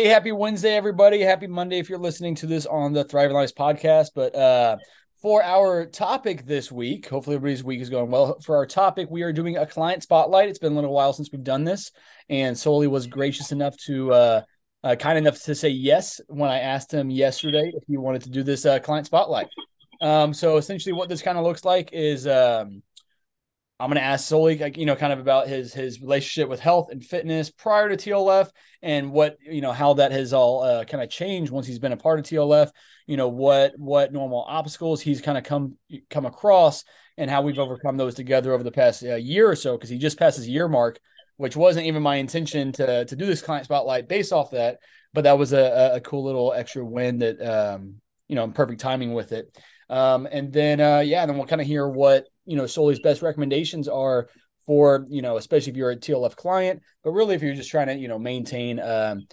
Hey, 0.00 0.08
happy 0.08 0.32
Wednesday, 0.32 0.74
everybody. 0.76 1.20
Happy 1.20 1.46
Monday 1.46 1.78
if 1.78 1.90
you're 1.90 1.98
listening 1.98 2.34
to 2.36 2.46
this 2.46 2.64
on 2.64 2.94
the 2.94 3.04
Thriving 3.04 3.36
Lives 3.36 3.52
podcast. 3.52 4.12
But 4.14 4.34
uh, 4.34 4.78
for 5.20 5.42
our 5.42 5.84
topic 5.84 6.46
this 6.46 6.72
week, 6.72 7.06
hopefully 7.06 7.36
everybody's 7.36 7.62
week 7.62 7.82
is 7.82 7.90
going 7.90 8.10
well. 8.10 8.40
For 8.40 8.56
our 8.56 8.64
topic, 8.64 9.08
we 9.10 9.20
are 9.20 9.30
doing 9.34 9.58
a 9.58 9.66
client 9.66 10.02
spotlight. 10.02 10.48
It's 10.48 10.58
been 10.58 10.72
a 10.72 10.74
little 10.74 10.94
while 10.94 11.12
since 11.12 11.28
we've 11.30 11.44
done 11.44 11.64
this, 11.64 11.92
and 12.30 12.58
Sully 12.58 12.86
was 12.86 13.08
gracious 13.08 13.52
enough 13.52 13.76
to 13.88 14.10
uh, 14.14 14.42
uh, 14.82 14.96
kind 14.96 15.18
enough 15.18 15.38
to 15.42 15.54
say 15.54 15.68
yes 15.68 16.18
when 16.28 16.48
I 16.48 16.60
asked 16.60 16.94
him 16.94 17.10
yesterday 17.10 17.70
if 17.76 17.82
he 17.86 17.98
wanted 17.98 18.22
to 18.22 18.30
do 18.30 18.42
this 18.42 18.64
uh, 18.64 18.78
client 18.78 19.04
spotlight. 19.04 19.48
Um, 20.00 20.32
so 20.32 20.56
essentially, 20.56 20.94
what 20.94 21.10
this 21.10 21.20
kind 21.20 21.36
of 21.36 21.44
looks 21.44 21.62
like 21.66 21.90
is 21.92 22.26
um, 22.26 22.82
I'm 23.80 23.88
going 23.88 23.96
to 23.96 24.02
ask 24.02 24.28
Sully, 24.28 24.58
like, 24.58 24.76
you 24.76 24.84
know, 24.84 24.94
kind 24.94 25.12
of 25.12 25.20
about 25.20 25.48
his 25.48 25.72
his 25.72 26.02
relationship 26.02 26.50
with 26.50 26.60
health 26.60 26.88
and 26.90 27.02
fitness 27.02 27.50
prior 27.50 27.88
to 27.88 27.96
TLF, 27.96 28.50
and 28.82 29.10
what 29.10 29.38
you 29.40 29.62
know 29.62 29.72
how 29.72 29.94
that 29.94 30.12
has 30.12 30.34
all 30.34 30.62
uh, 30.62 30.84
kind 30.84 31.02
of 31.02 31.08
changed 31.08 31.50
once 31.50 31.66
he's 31.66 31.78
been 31.78 31.92
a 31.92 31.96
part 31.96 32.18
of 32.18 32.26
TLF. 32.26 32.70
You 33.06 33.16
know 33.16 33.28
what 33.28 33.72
what 33.78 34.12
normal 34.12 34.44
obstacles 34.46 35.00
he's 35.00 35.22
kind 35.22 35.38
of 35.38 35.44
come 35.44 35.78
come 36.10 36.26
across, 36.26 36.84
and 37.16 37.30
how 37.30 37.40
we've 37.40 37.58
overcome 37.58 37.96
those 37.96 38.14
together 38.14 38.52
over 38.52 38.62
the 38.62 38.70
past 38.70 39.02
uh, 39.02 39.14
year 39.14 39.48
or 39.48 39.56
so. 39.56 39.76
Because 39.76 39.88
he 39.88 39.96
just 39.96 40.18
passed 40.18 40.36
his 40.36 40.48
year 40.48 40.68
mark, 40.68 41.00
which 41.38 41.56
wasn't 41.56 41.86
even 41.86 42.02
my 42.02 42.16
intention 42.16 42.72
to 42.72 43.06
to 43.06 43.16
do 43.16 43.24
this 43.24 43.40
client 43.40 43.64
spotlight 43.64 44.08
based 44.08 44.32
off 44.32 44.50
that, 44.50 44.80
but 45.14 45.24
that 45.24 45.38
was 45.38 45.54
a, 45.54 45.92
a 45.94 46.00
cool 46.02 46.24
little 46.24 46.52
extra 46.52 46.84
win 46.84 47.18
that 47.20 47.40
um, 47.40 47.94
you 48.28 48.36
know 48.36 48.46
perfect 48.48 48.80
timing 48.80 49.14
with 49.14 49.32
it. 49.32 49.56
Um, 49.88 50.28
and 50.30 50.52
then 50.52 50.80
uh, 50.80 51.00
yeah, 51.00 51.24
then 51.24 51.38
we'll 51.38 51.46
kind 51.46 51.62
of 51.62 51.66
hear 51.66 51.88
what 51.88 52.26
you 52.50 52.56
know 52.56 52.66
Sully's 52.66 52.98
best 52.98 53.22
recommendations 53.22 53.86
are 53.86 54.28
for 54.66 55.06
you 55.08 55.22
know 55.22 55.36
especially 55.36 55.70
if 55.70 55.76
you're 55.76 55.92
a 55.92 55.96
TLF 55.96 56.34
client, 56.34 56.82
but 57.04 57.12
really 57.12 57.36
if 57.36 57.42
you're 57.42 57.54
just 57.54 57.70
trying 57.70 57.86
to 57.86 57.94
you 57.94 58.08
know 58.08 58.18
maintain 58.18 58.80
um, 58.80 59.26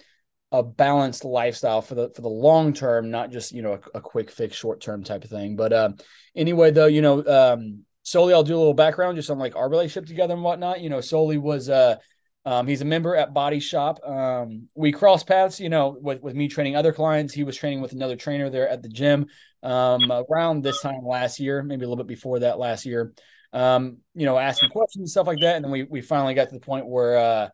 a 0.52 0.62
balanced 0.62 1.24
lifestyle 1.24 1.82
for 1.82 1.96
the 1.96 2.10
for 2.14 2.22
the 2.22 2.28
long 2.28 2.72
term, 2.72 3.10
not 3.10 3.32
just 3.32 3.50
you 3.52 3.60
know 3.60 3.80
a, 3.94 3.98
a 3.98 4.00
quick 4.00 4.30
fix 4.30 4.56
short 4.56 4.80
term 4.80 5.02
type 5.02 5.24
of 5.24 5.30
thing. 5.30 5.56
But 5.56 5.72
uh, 5.72 5.90
anyway, 6.36 6.70
though 6.70 6.86
you 6.86 7.02
know 7.02 7.24
um, 7.26 7.84
Sully, 8.04 8.32
I'll 8.32 8.44
do 8.44 8.56
a 8.56 8.58
little 8.58 8.72
background 8.72 9.16
just 9.16 9.30
on 9.30 9.38
like 9.38 9.56
our 9.56 9.68
relationship 9.68 10.06
together 10.06 10.34
and 10.34 10.44
whatnot. 10.44 10.80
You 10.80 10.88
know, 10.88 11.00
Sully 11.00 11.38
was 11.38 11.68
uh 11.68 11.96
um, 12.44 12.66
he's 12.66 12.80
a 12.80 12.86
member 12.86 13.14
at 13.14 13.34
Body 13.34 13.60
Shop. 13.60 14.00
Um, 14.06 14.68
we 14.74 14.92
cross 14.92 15.22
paths, 15.22 15.60
you 15.60 15.68
know, 15.68 15.96
with, 16.00 16.22
with 16.22 16.34
me 16.34 16.48
training 16.48 16.76
other 16.76 16.92
clients. 16.92 17.34
He 17.34 17.44
was 17.44 17.56
training 17.56 17.80
with 17.80 17.92
another 17.92 18.16
trainer 18.16 18.48
there 18.48 18.68
at 18.68 18.82
the 18.82 18.88
gym 18.88 19.26
um, 19.62 20.10
around 20.10 20.62
this 20.62 20.80
time 20.80 21.04
last 21.04 21.40
year, 21.40 21.62
maybe 21.62 21.84
a 21.84 21.88
little 21.88 22.02
bit 22.02 22.08
before 22.08 22.38
that 22.40 22.58
last 22.58 22.86
year. 22.86 23.12
Um, 23.52 23.98
you 24.14 24.24
know, 24.24 24.38
asking 24.38 24.70
questions 24.70 25.00
and 25.02 25.10
stuff 25.10 25.26
like 25.26 25.40
that. 25.40 25.56
And 25.56 25.64
then 25.64 25.72
we 25.72 25.82
we 25.84 26.00
finally 26.00 26.34
got 26.34 26.48
to 26.48 26.54
the 26.54 26.60
point 26.60 26.86
where 26.86 27.16
uh, 27.18 27.48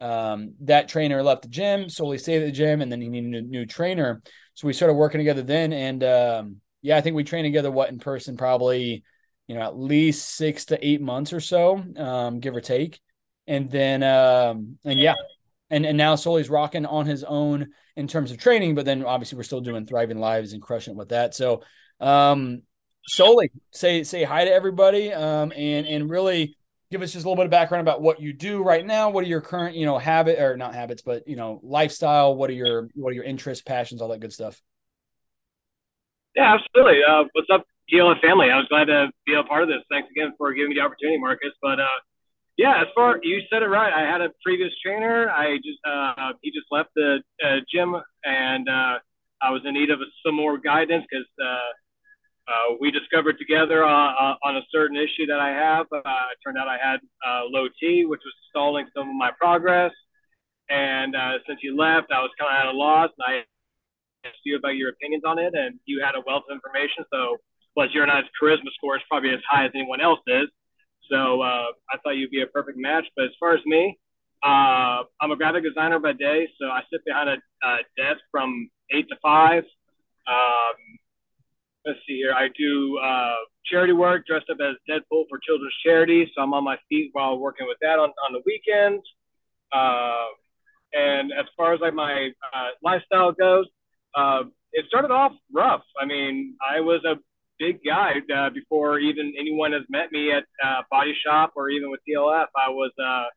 um, 0.00 0.54
that 0.60 0.88
trainer 0.88 1.22
left 1.22 1.42
the 1.42 1.48
gym, 1.48 1.88
Sully 1.88 2.18
stayed 2.18 2.42
at 2.42 2.46
the 2.46 2.52
gym, 2.52 2.82
and 2.82 2.90
then 2.90 3.00
he 3.00 3.08
needed 3.08 3.34
a 3.34 3.46
new 3.46 3.66
trainer. 3.66 4.22
So 4.54 4.66
we 4.66 4.72
started 4.72 4.94
working 4.94 5.18
together 5.18 5.42
then. 5.42 5.72
And 5.72 6.02
um, 6.04 6.56
yeah, 6.82 6.96
I 6.96 7.00
think 7.02 7.16
we 7.16 7.24
trained 7.24 7.46
together 7.46 7.70
what 7.70 7.90
in 7.90 7.98
person 7.98 8.36
probably, 8.36 9.04
you 9.46 9.54
know, 9.54 9.62
at 9.62 9.78
least 9.78 10.28
six 10.36 10.66
to 10.66 10.86
eight 10.86 11.00
months 11.00 11.32
or 11.32 11.40
so, 11.40 11.82
um, 11.96 12.40
give 12.40 12.56
or 12.56 12.60
take 12.60 13.00
and 13.50 13.68
then 13.68 14.02
um 14.04 14.78
and 14.84 14.98
yeah 14.98 15.14
and 15.70 15.84
and 15.84 15.98
now 15.98 16.14
Sully's 16.14 16.48
rocking 16.48 16.86
on 16.86 17.04
his 17.04 17.24
own 17.24 17.70
in 17.96 18.06
terms 18.06 18.30
of 18.30 18.38
training, 18.38 18.76
but 18.76 18.86
then 18.86 19.04
obviously 19.04 19.36
we're 19.36 19.42
still 19.42 19.60
doing 19.60 19.84
thriving 19.84 20.18
lives 20.18 20.52
and 20.52 20.62
crushing 20.62 20.94
it 20.94 20.96
with 20.96 21.10
that. 21.10 21.34
So 21.34 21.62
um 21.98 22.62
Sully, 23.06 23.50
say 23.72 24.04
say 24.04 24.22
hi 24.22 24.44
to 24.44 24.52
everybody 24.52 25.12
um 25.12 25.52
and 25.54 25.86
and 25.86 26.08
really 26.08 26.56
give 26.90 27.02
us 27.02 27.12
just 27.12 27.24
a 27.24 27.28
little 27.28 27.36
bit 27.36 27.46
of 27.46 27.50
background 27.50 27.82
about 27.82 28.02
what 28.02 28.20
you 28.20 28.32
do 28.32 28.62
right 28.62 28.86
now. 28.86 29.10
What 29.10 29.24
are 29.24 29.28
your 29.28 29.40
current, 29.40 29.76
you 29.76 29.86
know, 29.86 29.98
habit 29.98 30.38
or 30.40 30.56
not 30.56 30.74
habits, 30.74 31.02
but 31.02 31.26
you 31.26 31.36
know, 31.36 31.60
lifestyle, 31.62 32.34
what 32.36 32.50
are 32.50 32.54
your 32.54 32.88
what 32.94 33.10
are 33.10 33.14
your 33.14 33.24
interests, 33.24 33.62
passions, 33.62 34.00
all 34.00 34.08
that 34.08 34.20
good 34.20 34.32
stuff? 34.32 34.60
Yeah, 36.36 36.54
absolutely. 36.54 37.00
Uh, 37.08 37.24
what's 37.32 37.48
up, 37.52 37.64
TLF 37.92 38.20
family? 38.20 38.50
I 38.50 38.56
was 38.56 38.66
glad 38.68 38.84
to 38.84 39.10
be 39.26 39.34
a 39.34 39.42
part 39.42 39.64
of 39.64 39.68
this. 39.68 39.82
Thanks 39.90 40.08
again 40.10 40.32
for 40.38 40.52
giving 40.52 40.70
me 40.70 40.76
the 40.76 40.82
opportunity, 40.82 41.18
Marcus. 41.18 41.50
But 41.60 41.80
uh, 41.80 41.98
yeah, 42.60 42.82
as 42.82 42.88
far 42.94 43.18
you 43.22 43.40
said 43.50 43.62
it 43.62 43.72
right. 43.72 43.90
I 43.90 44.04
had 44.04 44.20
a 44.20 44.28
previous 44.44 44.70
trainer. 44.84 45.30
I 45.30 45.56
just 45.56 45.80
uh, 45.88 46.32
he 46.42 46.50
just 46.50 46.66
left 46.70 46.90
the 46.94 47.22
uh, 47.42 47.64
gym, 47.72 47.96
and 48.24 48.68
uh, 48.68 49.00
I 49.40 49.48
was 49.48 49.62
in 49.64 49.72
need 49.72 49.88
of 49.88 49.98
some 50.24 50.34
more 50.34 50.58
guidance 50.58 51.06
because 51.08 51.24
uh, 51.42 51.72
uh, 52.52 52.76
we 52.78 52.90
discovered 52.90 53.38
together 53.38 53.82
on, 53.82 54.14
uh, 54.20 54.36
on 54.46 54.56
a 54.58 54.64
certain 54.70 54.98
issue 54.98 55.24
that 55.24 55.40
I 55.40 55.48
have. 55.48 55.86
Uh, 55.90 56.04
it 56.04 56.38
turned 56.44 56.58
out 56.58 56.68
I 56.68 56.76
had 56.76 57.00
uh, 57.26 57.48
low 57.48 57.64
T, 57.80 58.04
which 58.04 58.20
was 58.20 58.34
stalling 58.50 58.84
some 58.94 59.08
of 59.08 59.16
my 59.16 59.30
progress. 59.40 59.92
And 60.68 61.16
uh, 61.16 61.40
since 61.48 61.60
you 61.62 61.74
left, 61.76 62.12
I 62.12 62.20
was 62.20 62.30
kind 62.38 62.52
of 62.52 62.60
at 62.60 62.74
a 62.74 62.76
loss. 62.76 63.08
And 63.16 63.24
I 63.24 64.28
asked 64.28 64.44
you 64.44 64.56
about 64.58 64.76
your 64.76 64.90
opinions 64.90 65.24
on 65.26 65.38
it, 65.38 65.54
and 65.54 65.80
you 65.86 66.02
had 66.04 66.14
a 66.14 66.22
wealth 66.26 66.44
of 66.50 66.54
information. 66.54 67.08
So, 67.10 67.38
plus 67.72 67.88
your 67.94 68.02
and 68.02 68.12
I's 68.12 68.28
charisma 68.36 68.68
score 68.76 68.96
is 68.96 69.02
probably 69.08 69.30
as 69.30 69.40
high 69.48 69.64
as 69.64 69.72
anyone 69.74 70.02
else's. 70.02 70.52
So 71.10 71.42
uh, 71.42 71.66
I 71.90 71.98
thought 72.02 72.16
you'd 72.16 72.30
be 72.30 72.42
a 72.42 72.46
perfect 72.46 72.78
match. 72.78 73.04
But 73.16 73.26
as 73.26 73.30
far 73.38 73.54
as 73.54 73.60
me, 73.66 73.98
uh, 74.42 75.04
I'm 75.20 75.30
a 75.32 75.36
graphic 75.36 75.64
designer 75.64 75.98
by 75.98 76.12
day, 76.12 76.48
so 76.58 76.66
I 76.66 76.80
sit 76.90 77.04
behind 77.04 77.28
a, 77.28 77.66
a 77.66 77.76
desk 77.96 78.20
from 78.30 78.70
eight 78.90 79.06
to 79.08 79.16
five. 79.22 79.64
Um, 80.26 80.76
let's 81.84 81.98
see 82.06 82.16
here. 82.16 82.32
I 82.32 82.48
do 82.56 82.98
uh, 82.98 83.34
charity 83.66 83.92
work, 83.92 84.26
dressed 84.26 84.48
up 84.50 84.58
as 84.60 84.76
Deadpool 84.88 85.24
for 85.28 85.38
children's 85.46 85.74
charity, 85.84 86.30
so 86.34 86.42
I'm 86.42 86.54
on 86.54 86.64
my 86.64 86.76
feet 86.88 87.10
while 87.12 87.38
working 87.38 87.66
with 87.66 87.78
that 87.82 87.98
on, 87.98 88.10
on 88.26 88.32
the 88.32 88.40
weekends. 88.46 89.04
Uh, 89.72 90.26
and 90.92 91.32
as 91.32 91.46
far 91.56 91.74
as 91.74 91.80
like 91.80 91.94
my 91.94 92.30
uh, 92.54 92.68
lifestyle 92.82 93.32
goes, 93.32 93.66
uh, 94.14 94.42
it 94.72 94.86
started 94.88 95.10
off 95.10 95.32
rough. 95.52 95.82
I 96.00 96.06
mean, 96.06 96.56
I 96.66 96.80
was 96.80 97.04
a 97.04 97.16
big 97.60 97.78
guy 97.84 98.14
uh, 98.34 98.48
before 98.50 98.98
even 98.98 99.32
anyone 99.38 99.72
has 99.72 99.82
met 99.90 100.10
me 100.10 100.32
at 100.32 100.44
uh, 100.64 100.82
Body 100.90 101.14
Shop 101.24 101.52
or 101.54 101.68
even 101.68 101.90
with 101.90 102.00
TLF. 102.08 102.48
I 102.56 102.70
was, 102.70 102.90
uh, 102.98 103.28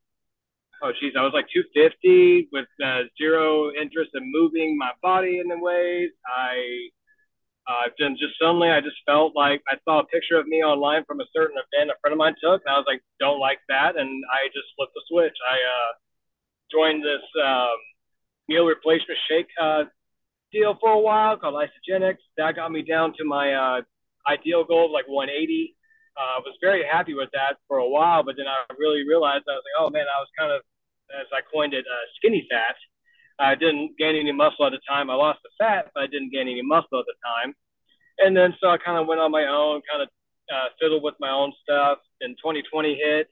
oh 0.81 0.91
geez, 0.99 1.13
I 1.19 1.21
was 1.21 1.33
like 1.35 1.45
250 1.53 2.47
with 2.51 2.65
uh, 2.83 3.03
zero 3.19 3.69
interest 3.75 4.11
in 4.15 4.23
moving 4.31 4.77
my 4.77 4.91
body 5.03 5.39
in 5.43 5.49
the 5.49 5.59
ways. 5.59 6.09
I 6.25 6.87
uh, 7.67 7.87
then 7.99 8.15
just 8.19 8.35
suddenly 8.39 8.69
I 8.69 8.81
just 8.81 8.97
felt 9.05 9.35
like 9.35 9.61
I 9.67 9.75
saw 9.85 9.99
a 9.99 10.07
picture 10.07 10.39
of 10.39 10.47
me 10.47 10.63
online 10.63 11.03
from 11.05 11.21
a 11.21 11.27
certain 11.35 11.55
event 11.55 11.91
a 11.91 11.99
friend 12.01 12.11
of 12.11 12.17
mine 12.17 12.35
took, 12.43 12.61
and 12.65 12.73
I 12.73 12.77
was 12.77 12.87
like, 12.87 13.01
don't 13.19 13.39
like 13.39 13.59
that, 13.69 13.95
and 13.95 14.23
I 14.31 14.47
just 14.47 14.67
flipped 14.75 14.93
the 14.95 15.03
switch. 15.07 15.35
I 15.47 15.55
uh, 15.55 15.91
joined 16.71 17.03
this 17.03 17.23
um, 17.39 17.77
meal 18.49 18.65
replacement 18.65 19.19
shake 19.29 19.47
uh, 19.61 19.83
deal 20.51 20.77
for 20.81 20.91
a 20.91 20.99
while 20.99 21.37
called 21.37 21.55
Isagenix. 21.55 22.17
That 22.35 22.55
got 22.55 22.71
me 22.71 22.81
down 22.81 23.13
to 23.17 23.23
my 23.23 23.53
uh, 23.53 23.81
ideal 24.27 24.63
goal 24.63 24.85
of 24.85 24.91
like 24.91 25.07
180. 25.07 25.75
I 26.15 26.37
uh, 26.37 26.41
was 26.45 26.55
very 26.61 26.85
happy 26.85 27.13
with 27.13 27.29
that 27.33 27.57
for 27.67 27.77
a 27.77 27.89
while, 27.89 28.23
but 28.23 28.35
then 28.37 28.45
I 28.45 28.61
really 28.77 29.07
realized 29.07 29.45
I 29.49 29.57
was 29.57 29.65
like, 29.65 29.79
oh 29.81 29.89
man, 29.89 30.05
I 30.05 30.19
was 30.21 30.29
kind 30.37 30.51
of, 30.51 30.61
as 31.09 31.25
I 31.33 31.41
coined 31.49 31.73
it, 31.73 31.85
uh, 31.89 32.05
skinny 32.17 32.45
fat. 32.49 32.75
I 33.39 33.55
didn't 33.55 33.97
gain 33.97 34.15
any 34.15 34.31
muscle 34.31 34.65
at 34.65 34.71
the 34.71 34.81
time. 34.87 35.09
I 35.09 35.15
lost 35.15 35.39
the 35.43 35.49
fat, 35.57 35.89
but 35.93 36.03
I 36.03 36.07
didn't 36.07 36.31
gain 36.31 36.47
any 36.47 36.61
muscle 36.61 36.99
at 36.99 37.09
the 37.09 37.17
time. 37.25 37.55
And 38.19 38.37
then 38.37 38.53
so 38.61 38.69
I 38.69 38.77
kind 38.77 38.99
of 38.99 39.07
went 39.07 39.21
on 39.21 39.31
my 39.31 39.47
own, 39.49 39.81
kind 39.89 40.03
of 40.03 40.09
uh, 40.53 40.69
fiddled 40.79 41.01
with 41.01 41.15
my 41.19 41.31
own 41.31 41.51
stuff. 41.63 41.97
Then 42.21 42.37
2020 42.37 42.93
hit. 42.93 43.27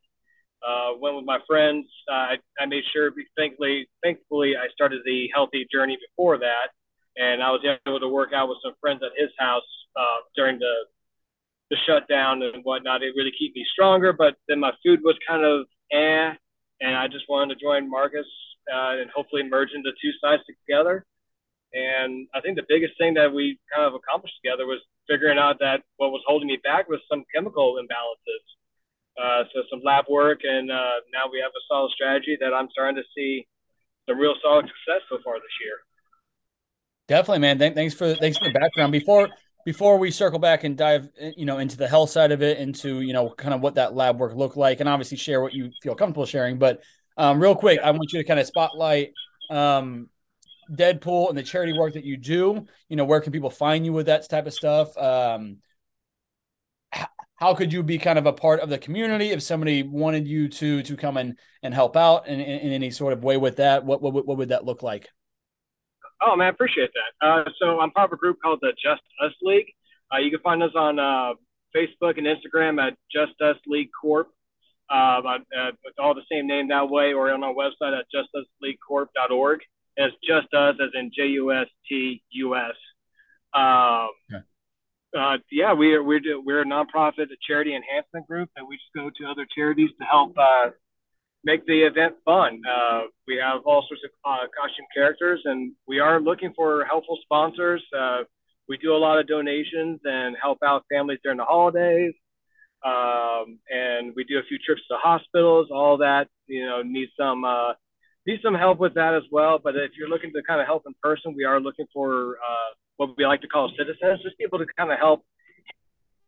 Uh, 0.62 0.94
went 1.02 1.16
with 1.16 1.26
my 1.26 1.40
friends. 1.48 1.88
Uh, 2.08 2.14
I, 2.14 2.38
I 2.60 2.66
made 2.68 2.84
sure, 2.94 3.12
thankfully, 3.36 3.90
thankfully, 4.04 4.54
I 4.56 4.70
started 4.74 5.02
the 5.06 5.28
healthy 5.34 5.66
journey 5.74 5.98
before 5.98 6.38
that, 6.38 6.70
and 7.18 7.42
I 7.42 7.50
was 7.50 7.66
able 7.66 8.00
to 8.00 8.08
work 8.08 8.30
out 8.32 8.48
with 8.48 8.60
some 8.64 8.74
friends 8.80 9.02
at 9.02 9.10
his 9.18 9.32
house 9.40 9.66
uh, 9.96 10.22
during 10.36 10.60
the 10.60 10.74
the 11.70 11.78
shutdown 11.88 12.44
and 12.44 12.64
whatnot. 12.64 13.02
It 13.02 13.16
really 13.16 13.32
keep 13.38 13.56
me 13.56 13.66
stronger. 13.72 14.12
But 14.14 14.36
then 14.48 14.60
my 14.60 14.72
food 14.84 15.00
was 15.04 15.16
kind 15.28 15.44
of 15.44 15.66
eh, 15.92 16.36
and 16.82 16.96
I 16.96 17.08
just 17.08 17.26
wanted 17.30 17.56
to 17.56 17.62
join 17.62 17.90
Marcus 17.90 18.28
uh, 18.68 19.00
and 19.00 19.10
hopefully 19.16 19.44
merge 19.44 19.70
into 19.74 19.92
two 20.02 20.12
sides 20.22 20.44
together. 20.46 21.06
And 21.74 22.28
I 22.36 22.42
think 22.42 22.58
the 22.58 22.68
biggest 22.68 22.94
thing 23.00 23.14
that 23.14 23.32
we 23.34 23.58
kind 23.74 23.88
of 23.88 23.94
accomplished 23.94 24.36
together 24.44 24.66
was 24.66 24.82
figuring 25.08 25.38
out 25.38 25.60
that 25.60 25.82
what 25.96 26.12
was 26.12 26.22
holding 26.28 26.48
me 26.48 26.60
back 26.64 26.90
was 26.90 27.00
some 27.10 27.24
chemical 27.34 27.80
imbalances. 27.80 28.44
Uh, 29.22 29.44
so 29.54 29.62
some 29.70 29.82
lab 29.84 30.06
work, 30.10 30.40
and 30.44 30.72
uh, 30.72 31.04
now 31.14 31.30
we 31.32 31.40
have 31.40 31.52
a 31.52 31.64
solid 31.68 31.92
strategy 31.92 32.38
that 32.40 32.54
I'm 32.54 32.70
starting 32.72 32.96
to 32.96 33.04
see 33.16 33.46
some 34.08 34.18
real 34.18 34.36
solid 34.42 34.66
success 34.66 35.04
so 35.10 35.18
far 35.24 35.36
this 35.36 35.56
year. 35.64 35.76
Definitely, 37.08 37.40
man. 37.40 37.60
Thanks 37.76 37.94
for 37.94 38.16
thanks 38.16 38.38
for 38.38 38.46
the 38.46 38.58
background. 38.58 38.94
Before 38.94 39.28
before 39.66 39.98
we 39.98 40.12
circle 40.12 40.40
back 40.40 40.64
and 40.64 40.78
dive 40.78 41.10
you 41.38 41.46
know 41.46 41.58
into 41.60 41.78
the 41.78 41.88
health 41.88 42.10
side 42.10 42.32
of 42.32 42.42
it 42.42 42.58
into 42.58 43.02
you 43.02 43.14
know 43.14 43.30
kind 43.30 43.54
of 43.54 43.62
what 43.62 43.76
that 43.76 43.96
lab 43.96 44.20
work 44.20 44.36
looked 44.36 44.58
like 44.58 44.80
and 44.80 44.90
obviously 44.90 45.18
share 45.18 45.42
what 45.42 45.54
you 45.54 45.72
feel 45.82 45.96
comfortable 45.96 46.26
sharing 46.26 46.58
but 46.58 46.82
um, 47.18 47.42
real 47.42 47.56
quick 47.56 47.80
i 47.84 47.92
want 47.92 48.12
you 48.12 48.20
to 48.20 48.28
kind 48.28 48.40
of 48.40 48.48
spotlight 48.48 49.12
um, 49.52 50.10
deadpool 50.72 51.30
and 51.30 51.38
the 51.38 51.44
charity 51.44 51.74
work 51.74 51.94
that 51.94 52.06
you 52.06 52.18
do. 52.18 52.66
You 52.90 52.96
know 52.96 53.06
where 53.06 53.22
can 53.22 53.32
people 53.32 53.50
find 53.50 53.86
you 53.86 53.94
with 53.94 54.08
that 54.08 54.28
type 54.30 54.48
of 54.48 54.54
stuff? 54.54 54.98
Um, 54.98 55.58
how 57.36 57.54
could 57.56 57.74
you 57.74 57.84
be 57.84 57.98
kind 57.98 58.20
of 58.20 58.26
a 58.26 58.34
part 58.34 58.60
of 58.60 58.70
the 58.70 58.78
community 58.78 59.32
if 59.32 59.42
somebody 59.42 59.84
wanted 59.84 60.28
you 60.28 60.48
to 60.48 60.84
to 60.84 60.96
come 60.96 61.18
and 61.18 61.38
and 61.64 61.74
help 61.74 61.98
out 61.98 62.28
in, 62.28 62.40
in, 62.40 62.60
in 62.60 62.72
any 62.72 62.92
sort 62.92 63.14
of 63.14 63.24
way 63.24 63.38
with 63.38 63.58
that? 63.58 63.86
What, 63.86 64.02
what 64.02 64.14
what 64.14 64.38
would 64.38 64.50
that 64.50 64.66
look 64.66 64.84
like 64.84 65.10
Oh 66.22 66.36
man, 66.36 66.48
I 66.48 66.50
appreciate 66.50 66.92
that. 66.94 67.28
Uh, 67.28 67.50
so 67.60 67.80
I'm 67.80 67.92
part 67.92 68.12
of 68.12 68.14
a 68.14 68.18
group 68.18 68.38
called 68.42 68.60
the 68.62 68.74
Just 68.82 69.02
Us 69.24 69.34
League. 69.42 69.74
Uh, 70.14 70.20
you 70.20 70.30
can 70.30 70.40
find 70.42 70.62
us 70.62 70.72
on 70.76 71.00
uh, 71.00 71.34
Facebook 71.76 72.18
and 72.18 72.28
Instagram 72.28 72.82
at 72.86 72.98
Just 73.12 73.40
Us 73.42 73.58
League 73.66 73.90
Corp. 74.00 74.30
Uh, 74.90 75.22
uh, 75.26 75.72
it's 75.86 75.98
all 76.00 76.14
the 76.14 76.22
same 76.30 76.48
name 76.48 76.68
that 76.68 76.90
way, 76.90 77.14
or 77.14 77.32
on 77.32 77.44
our 77.44 77.54
website 77.54 77.98
at 77.98 78.06
justusleaguecorp.org. 78.14 79.60
It's 79.98 80.16
just 80.24 80.54
us, 80.54 80.76
as 80.82 80.90
in 80.94 81.12
J 81.16 81.28
U 81.28 81.54
S 81.54 81.68
T 81.88 82.22
U 82.32 82.56
S. 82.56 82.76
Um, 83.54 84.10
uh, 85.18 85.38
yeah, 85.52 85.74
we 85.74 85.94
are, 85.94 86.04
we're, 86.04 86.22
we're 86.42 86.62
a 86.62 86.66
nonprofit, 86.66 87.24
a 87.24 87.38
charity 87.46 87.76
enhancement 87.76 88.28
group, 88.28 88.50
and 88.56 88.68
we 88.68 88.76
just 88.76 88.94
go 88.96 89.10
to 89.10 89.30
other 89.30 89.46
charities 89.54 89.90
to 90.00 90.06
help 90.06 90.38
uh, 90.38 90.70
make 91.44 91.66
the 91.66 91.84
event 91.84 92.16
fun. 92.24 92.62
Uh, 92.70 93.02
we 93.28 93.38
have 93.38 93.62
all 93.66 93.86
sorts 93.88 94.04
of 94.06 94.12
uh, 94.26 94.48
costume 94.60 94.86
characters, 94.94 95.42
and 95.46 95.74
we 95.88 96.00
are 96.00 96.20
looking 96.20 96.54
for 96.56 96.86
helpful 96.86 97.18
sponsors. 97.24 97.84
Uh, 97.98 98.24
we 98.70 98.78
do 98.78 98.94
a 98.94 98.98
lot 98.98 99.20
of 99.20 99.28
donations 99.28 100.00
and 100.04 100.36
help 100.42 100.60
out 100.64 100.86
families 100.92 101.20
during 101.24 101.38
the 101.38 101.44
holidays. 101.44 102.14
Um, 102.86 103.60
and 103.70 104.14
we 104.16 104.24
do 104.24 104.40
a 104.40 104.44
few 104.48 104.58
trips 104.66 104.82
to 104.90 104.98
hospitals. 104.98 105.68
All 105.72 105.98
that 105.98 106.28
you 106.48 106.66
know 106.66 106.82
needs 106.82 107.12
some 107.20 107.44
uh, 107.44 107.74
needs 108.26 108.42
some 108.42 108.56
help 108.56 108.80
with 108.80 108.94
that 108.96 109.14
as 109.14 109.24
well. 109.32 109.60
But 109.64 109.76
if 109.76 109.92
you're 109.98 110.10
looking 110.10 110.32
to 110.34 110.42
kind 110.48 110.62
of 110.62 110.68
help 110.68 110.84
in 110.88 110.94
person, 111.02 111.36
we 111.36 111.44
are 111.44 111.60
looking 111.60 111.86
for 111.94 112.38
uh, 112.38 112.72
what 112.98 113.10
we 113.18 113.26
like 113.26 113.42
to 113.42 113.48
call 113.48 113.72
citizens, 113.78 114.22
just 114.24 114.38
people 114.38 114.60
to 114.60 114.66
kind 114.78 114.92
of 114.92 114.98
help 114.98 115.24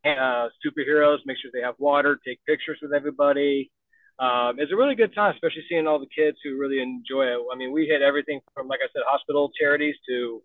uh, 0.06 0.50
superheroes, 0.65 1.19
make 1.25 1.38
sure 1.38 1.50
they 1.54 1.62
have 1.62 1.75
water, 1.80 2.19
take 2.25 2.39
pictures 2.45 2.77
with 2.81 2.94
everybody, 2.94 3.71
um, 4.19 4.60
it's 4.60 4.71
a 4.71 4.75
really 4.75 4.95
good 4.95 5.13
time, 5.15 5.33
especially 5.33 5.63
seeing 5.68 5.88
all 5.88 6.00
the 6.00 6.07
kids 6.15 6.38
who 6.44 6.57
really 6.57 6.81
enjoy 6.81 7.25
it. 7.25 7.39
I 7.51 7.56
mean, 7.56 7.71
we 7.71 7.86
hit 7.86 8.01
everything 8.01 8.42
from, 8.54 8.68
like 8.68 8.80
I 8.83 8.88
said, 8.94 9.01
hospital 9.07 9.51
charities 9.60 9.95
to 10.07 10.42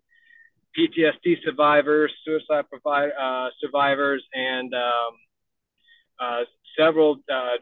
PTSD 0.77 1.37
survivors, 1.43 2.11
suicide 2.25 2.65
provi- 2.69 3.13
uh, 3.19 3.49
survivors, 3.61 4.23
and 4.33 4.73
um, 4.73 5.13
uh, 6.19 6.41
several 6.77 7.17
uh, 7.31 7.57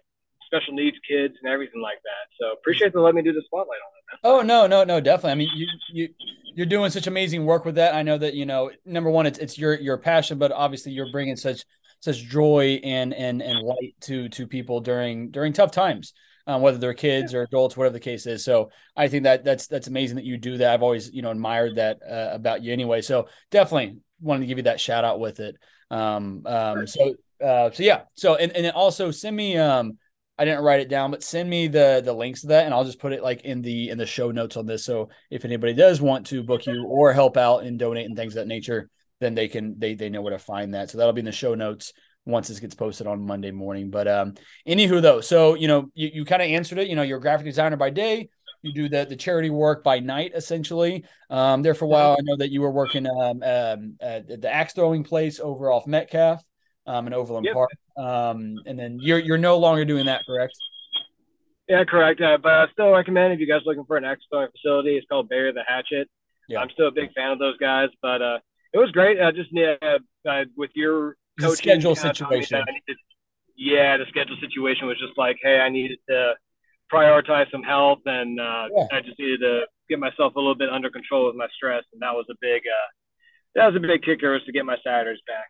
special 0.45 0.73
needs 0.73 0.97
kids 1.07 1.35
and 1.41 1.51
everything 1.51 1.81
like 1.81 1.99
that. 2.03 2.27
So 2.39 2.53
appreciate 2.53 2.93
the 2.93 3.01
letting 3.01 3.17
me 3.17 3.21
do 3.21 3.33
the 3.33 3.43
spotlight 3.45 3.79
on 3.79 3.91
it. 4.13 4.19
Oh 4.23 4.41
no, 4.41 4.67
no, 4.67 4.83
no, 4.83 5.01
definitely. 5.01 5.31
I 5.31 5.35
mean, 5.35 5.49
you 5.55 5.67
you 5.91 6.09
you're 6.55 6.65
doing 6.65 6.89
such 6.89 7.07
amazing 7.07 7.45
work 7.45 7.65
with 7.65 7.75
that. 7.75 7.93
I 7.93 8.01
know 8.01 8.17
that 8.17 8.33
you 8.33 8.45
know, 8.45 8.71
number 8.85 9.09
one, 9.09 9.25
it's 9.25 9.37
it's 9.39 9.57
your 9.57 9.75
your 9.75 9.97
passion, 9.97 10.37
but 10.37 10.51
obviously 10.51 10.93
you're 10.93 11.11
bringing 11.11 11.35
such 11.35 11.65
such 11.99 12.17
joy 12.23 12.79
and 12.83 13.13
and 13.13 13.41
and 13.41 13.59
light 13.59 13.95
to 14.01 14.29
to 14.29 14.47
people 14.47 14.81
during 14.81 15.31
during 15.31 15.53
tough 15.53 15.71
times, 15.71 16.13
um, 16.45 16.61
whether 16.61 16.77
they're 16.77 16.93
kids 16.93 17.33
or 17.33 17.43
adults, 17.43 17.75
whatever 17.75 17.93
the 17.93 17.99
case 17.99 18.25
is. 18.25 18.43
So 18.43 18.71
I 18.95 19.07
think 19.07 19.23
that 19.23 19.43
that's 19.43 19.67
that's 19.67 19.87
amazing 19.87 20.15
that 20.17 20.25
you 20.25 20.37
do 20.37 20.57
that. 20.57 20.73
I've 20.73 20.83
always 20.83 21.11
you 21.11 21.21
know 21.21 21.31
admired 21.31 21.75
that 21.75 21.99
uh, 22.07 22.29
about 22.33 22.63
you 22.63 22.71
anyway. 22.73 23.01
So 23.01 23.27
definitely 23.51 23.97
wanted 24.21 24.41
to 24.41 24.45
give 24.47 24.57
you 24.57 24.63
that 24.63 24.79
shout 24.79 25.05
out 25.05 25.19
with 25.19 25.39
it. 25.39 25.57
Um, 25.89 26.43
um, 26.45 26.87
so 26.87 27.15
uh, 27.43 27.71
so 27.71 27.83
yeah. 27.83 28.01
So 28.15 28.35
and 28.35 28.51
and 28.55 28.67
also 28.71 29.11
send 29.11 29.35
me 29.35 29.57
um. 29.57 29.97
I 30.39 30.45
didn't 30.45 30.63
write 30.63 30.81
it 30.81 30.87
down, 30.87 31.09
but 31.09 31.23
send 31.23 31.49
me 31.49 31.67
the 31.67 31.99
the 32.05 32.13
links 32.13 32.41
to 32.41 32.47
that, 32.47 32.65
and 32.65 32.73
I'll 32.73 32.85
just 32.85 32.99
put 32.99 33.11
it 33.11 33.23
like 33.23 33.41
in 33.41 33.63
the 33.63 33.89
in 33.89 33.97
the 33.97 34.05
show 34.05 34.29
notes 34.29 34.55
on 34.55 34.67
this. 34.67 34.85
So 34.85 35.09
if 35.31 35.45
anybody 35.45 35.73
does 35.73 35.99
want 35.99 36.27
to 36.27 36.43
book 36.43 36.67
you 36.67 36.85
or 36.87 37.11
help 37.11 37.37
out 37.37 37.63
and 37.63 37.79
donate 37.79 38.05
and 38.05 38.15
things 38.15 38.33
of 38.33 38.41
that 38.41 38.47
nature, 38.47 38.87
then 39.19 39.35
they 39.35 39.47
can 39.47 39.79
they 39.79 39.95
they 39.95 40.09
know 40.09 40.21
where 40.21 40.33
to 40.33 40.39
find 40.39 40.73
that. 40.73 40.89
So 40.89 40.97
that'll 40.97 41.13
be 41.13 41.19
in 41.19 41.25
the 41.25 41.31
show 41.31 41.55
notes 41.55 41.93
once 42.25 42.47
this 42.47 42.59
gets 42.59 42.75
posted 42.75 43.07
on 43.07 43.25
Monday 43.25 43.51
morning. 43.51 43.89
But 43.89 44.07
um, 44.07 44.35
anywho, 44.67 45.01
though, 45.01 45.21
so 45.21 45.55
you 45.55 45.67
know, 45.67 45.89
you, 45.93 46.09
you 46.13 46.25
kind 46.25 46.41
of 46.41 46.47
answered 46.47 46.77
it. 46.77 46.87
You 46.87 46.95
know, 46.95 47.03
you're 47.03 47.17
a 47.17 47.21
graphic 47.21 47.45
designer 47.45 47.77
by 47.77 47.89
day. 47.89 48.29
You 48.63 48.73
do 48.73 48.89
the 48.89 49.05
the 49.05 49.15
charity 49.15 49.49
work 49.49 49.83
by 49.83 49.99
night, 49.99 50.31
essentially. 50.35 51.05
Um, 51.29 51.61
there 51.61 51.73
for 51.73 51.85
a 51.85 51.87
while, 51.87 52.13
I 52.13 52.21
know 52.23 52.37
that 52.37 52.51
you 52.51 52.61
were 52.61 52.71
working 52.71 53.07
um, 53.07 53.43
um 53.43 53.95
at 54.01 54.41
the 54.41 54.51
axe 54.51 54.73
throwing 54.73 55.03
place 55.03 55.39
over 55.39 55.71
off 55.71 55.87
Metcalf, 55.87 56.43
um, 56.87 57.07
in 57.07 57.13
Overland 57.13 57.45
yep. 57.45 57.53
Park. 57.53 57.69
Um, 57.97 58.55
and 58.65 58.77
then 58.77 58.99
you're 59.01 59.19
you're 59.19 59.37
no 59.37 59.57
longer 59.57 59.85
doing 59.85 60.05
that, 60.07 60.21
correct? 60.25 60.53
Yeah, 61.67 61.83
correct. 61.83 62.21
Uh, 62.21 62.37
but 62.41 62.51
I 62.51 62.65
still 62.71 62.91
recommend 62.91 63.33
if 63.33 63.39
you 63.39 63.47
guys 63.47 63.61
are 63.61 63.65
looking 63.65 63.83
for 63.85 63.97
an 63.97 64.05
axe 64.05 64.21
throwing 64.31 64.49
facility, 64.51 64.95
it's 64.97 65.05
called 65.07 65.27
Bury 65.29 65.51
the 65.51 65.63
Hatchet. 65.67 66.09
Yeah. 66.47 66.61
I'm 66.61 66.69
still 66.69 66.87
a 66.87 66.91
big 66.91 67.11
fan 67.13 67.31
of 67.31 67.39
those 67.39 67.57
guys, 67.57 67.89
but 68.01 68.21
uh, 68.21 68.39
it 68.77 68.81
was 68.81 68.91
great. 68.91 69.19
I 69.19 69.31
just 69.31 69.49
uh, 69.55 70.43
with 70.55 70.71
your 70.75 71.15
coaching 71.39 71.55
schedule 71.55 71.95
situation. 71.95 72.63
Needed, 72.67 72.97
yeah, 73.55 73.97
the 73.97 74.05
schedule 74.09 74.37
situation 74.39 74.87
was 74.87 74.97
just 74.99 75.17
like, 75.17 75.37
hey, 75.41 75.59
I 75.59 75.69
needed 75.69 75.97
to 76.09 76.33
prioritize 76.93 77.49
some 77.51 77.63
health, 77.63 77.99
and 78.05 78.39
uh, 78.39 78.67
yeah. 78.75 78.87
I 78.91 79.01
just 79.01 79.17
needed 79.19 79.39
to 79.41 79.61
get 79.89 79.99
myself 79.99 80.35
a 80.35 80.39
little 80.39 80.55
bit 80.55 80.69
under 80.69 80.89
control 80.89 81.27
with 81.27 81.35
my 81.35 81.47
stress, 81.55 81.83
and 81.91 82.01
that 82.01 82.13
was 82.13 82.25
a 82.29 82.35
big 82.39 82.61
uh, 82.61 82.89
that 83.55 83.65
was 83.67 83.75
a 83.75 83.79
big 83.79 84.03
kicker 84.03 84.33
was 84.33 84.43
to 84.45 84.51
get 84.51 84.65
my 84.65 84.77
Saturdays 84.83 85.21
back. 85.25 85.47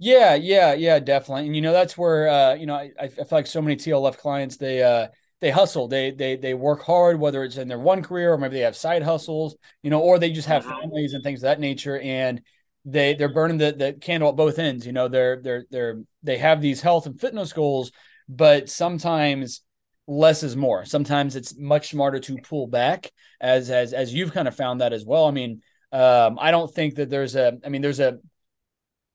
Yeah, 0.00 0.34
yeah, 0.34 0.74
yeah, 0.74 0.98
definitely. 0.98 1.46
And 1.46 1.56
you 1.56 1.62
know, 1.62 1.72
that's 1.72 1.96
where 1.96 2.28
uh, 2.28 2.54
you 2.54 2.66
know, 2.66 2.74
I, 2.74 2.92
I 3.00 3.08
feel 3.08 3.26
like 3.30 3.46
so 3.46 3.62
many 3.62 3.76
TLF 3.76 4.16
clients 4.18 4.56
they 4.56 4.82
uh 4.82 5.08
they 5.40 5.50
hustle, 5.50 5.88
they 5.88 6.10
they 6.10 6.36
they 6.36 6.54
work 6.54 6.82
hard, 6.82 7.20
whether 7.20 7.44
it's 7.44 7.56
in 7.56 7.68
their 7.68 7.78
one 7.78 8.02
career 8.02 8.32
or 8.32 8.38
maybe 8.38 8.56
they 8.56 8.62
have 8.62 8.76
side 8.76 9.02
hustles, 9.02 9.56
you 9.82 9.90
know, 9.90 10.00
or 10.00 10.18
they 10.18 10.30
just 10.30 10.48
have 10.48 10.64
mm-hmm. 10.64 10.80
families 10.80 11.12
and 11.14 11.22
things 11.22 11.40
of 11.40 11.44
that 11.44 11.60
nature. 11.60 11.98
And 11.98 12.42
they 12.84 13.14
they're 13.14 13.32
burning 13.32 13.58
the, 13.58 13.72
the 13.72 13.92
candle 13.92 14.30
at 14.30 14.36
both 14.36 14.58
ends. 14.58 14.86
You 14.86 14.92
know, 14.92 15.08
they're 15.08 15.40
they're 15.40 15.64
they're 15.70 16.00
they 16.22 16.38
have 16.38 16.60
these 16.60 16.80
health 16.80 17.06
and 17.06 17.20
fitness 17.20 17.52
goals, 17.52 17.92
but 18.28 18.68
sometimes 18.68 19.62
less 20.08 20.42
is 20.42 20.56
more. 20.56 20.84
Sometimes 20.84 21.36
it's 21.36 21.56
much 21.56 21.90
smarter 21.90 22.18
to 22.18 22.38
pull 22.38 22.66
back, 22.66 23.12
as 23.40 23.70
as 23.70 23.92
as 23.92 24.12
you've 24.12 24.32
kind 24.32 24.48
of 24.48 24.56
found 24.56 24.80
that 24.80 24.92
as 24.92 25.04
well. 25.04 25.26
I 25.26 25.30
mean, 25.30 25.62
um, 25.92 26.38
I 26.40 26.50
don't 26.50 26.72
think 26.72 26.96
that 26.96 27.10
there's 27.10 27.36
a. 27.36 27.58
I 27.64 27.68
mean, 27.68 27.82
there's 27.82 28.00
a 28.00 28.18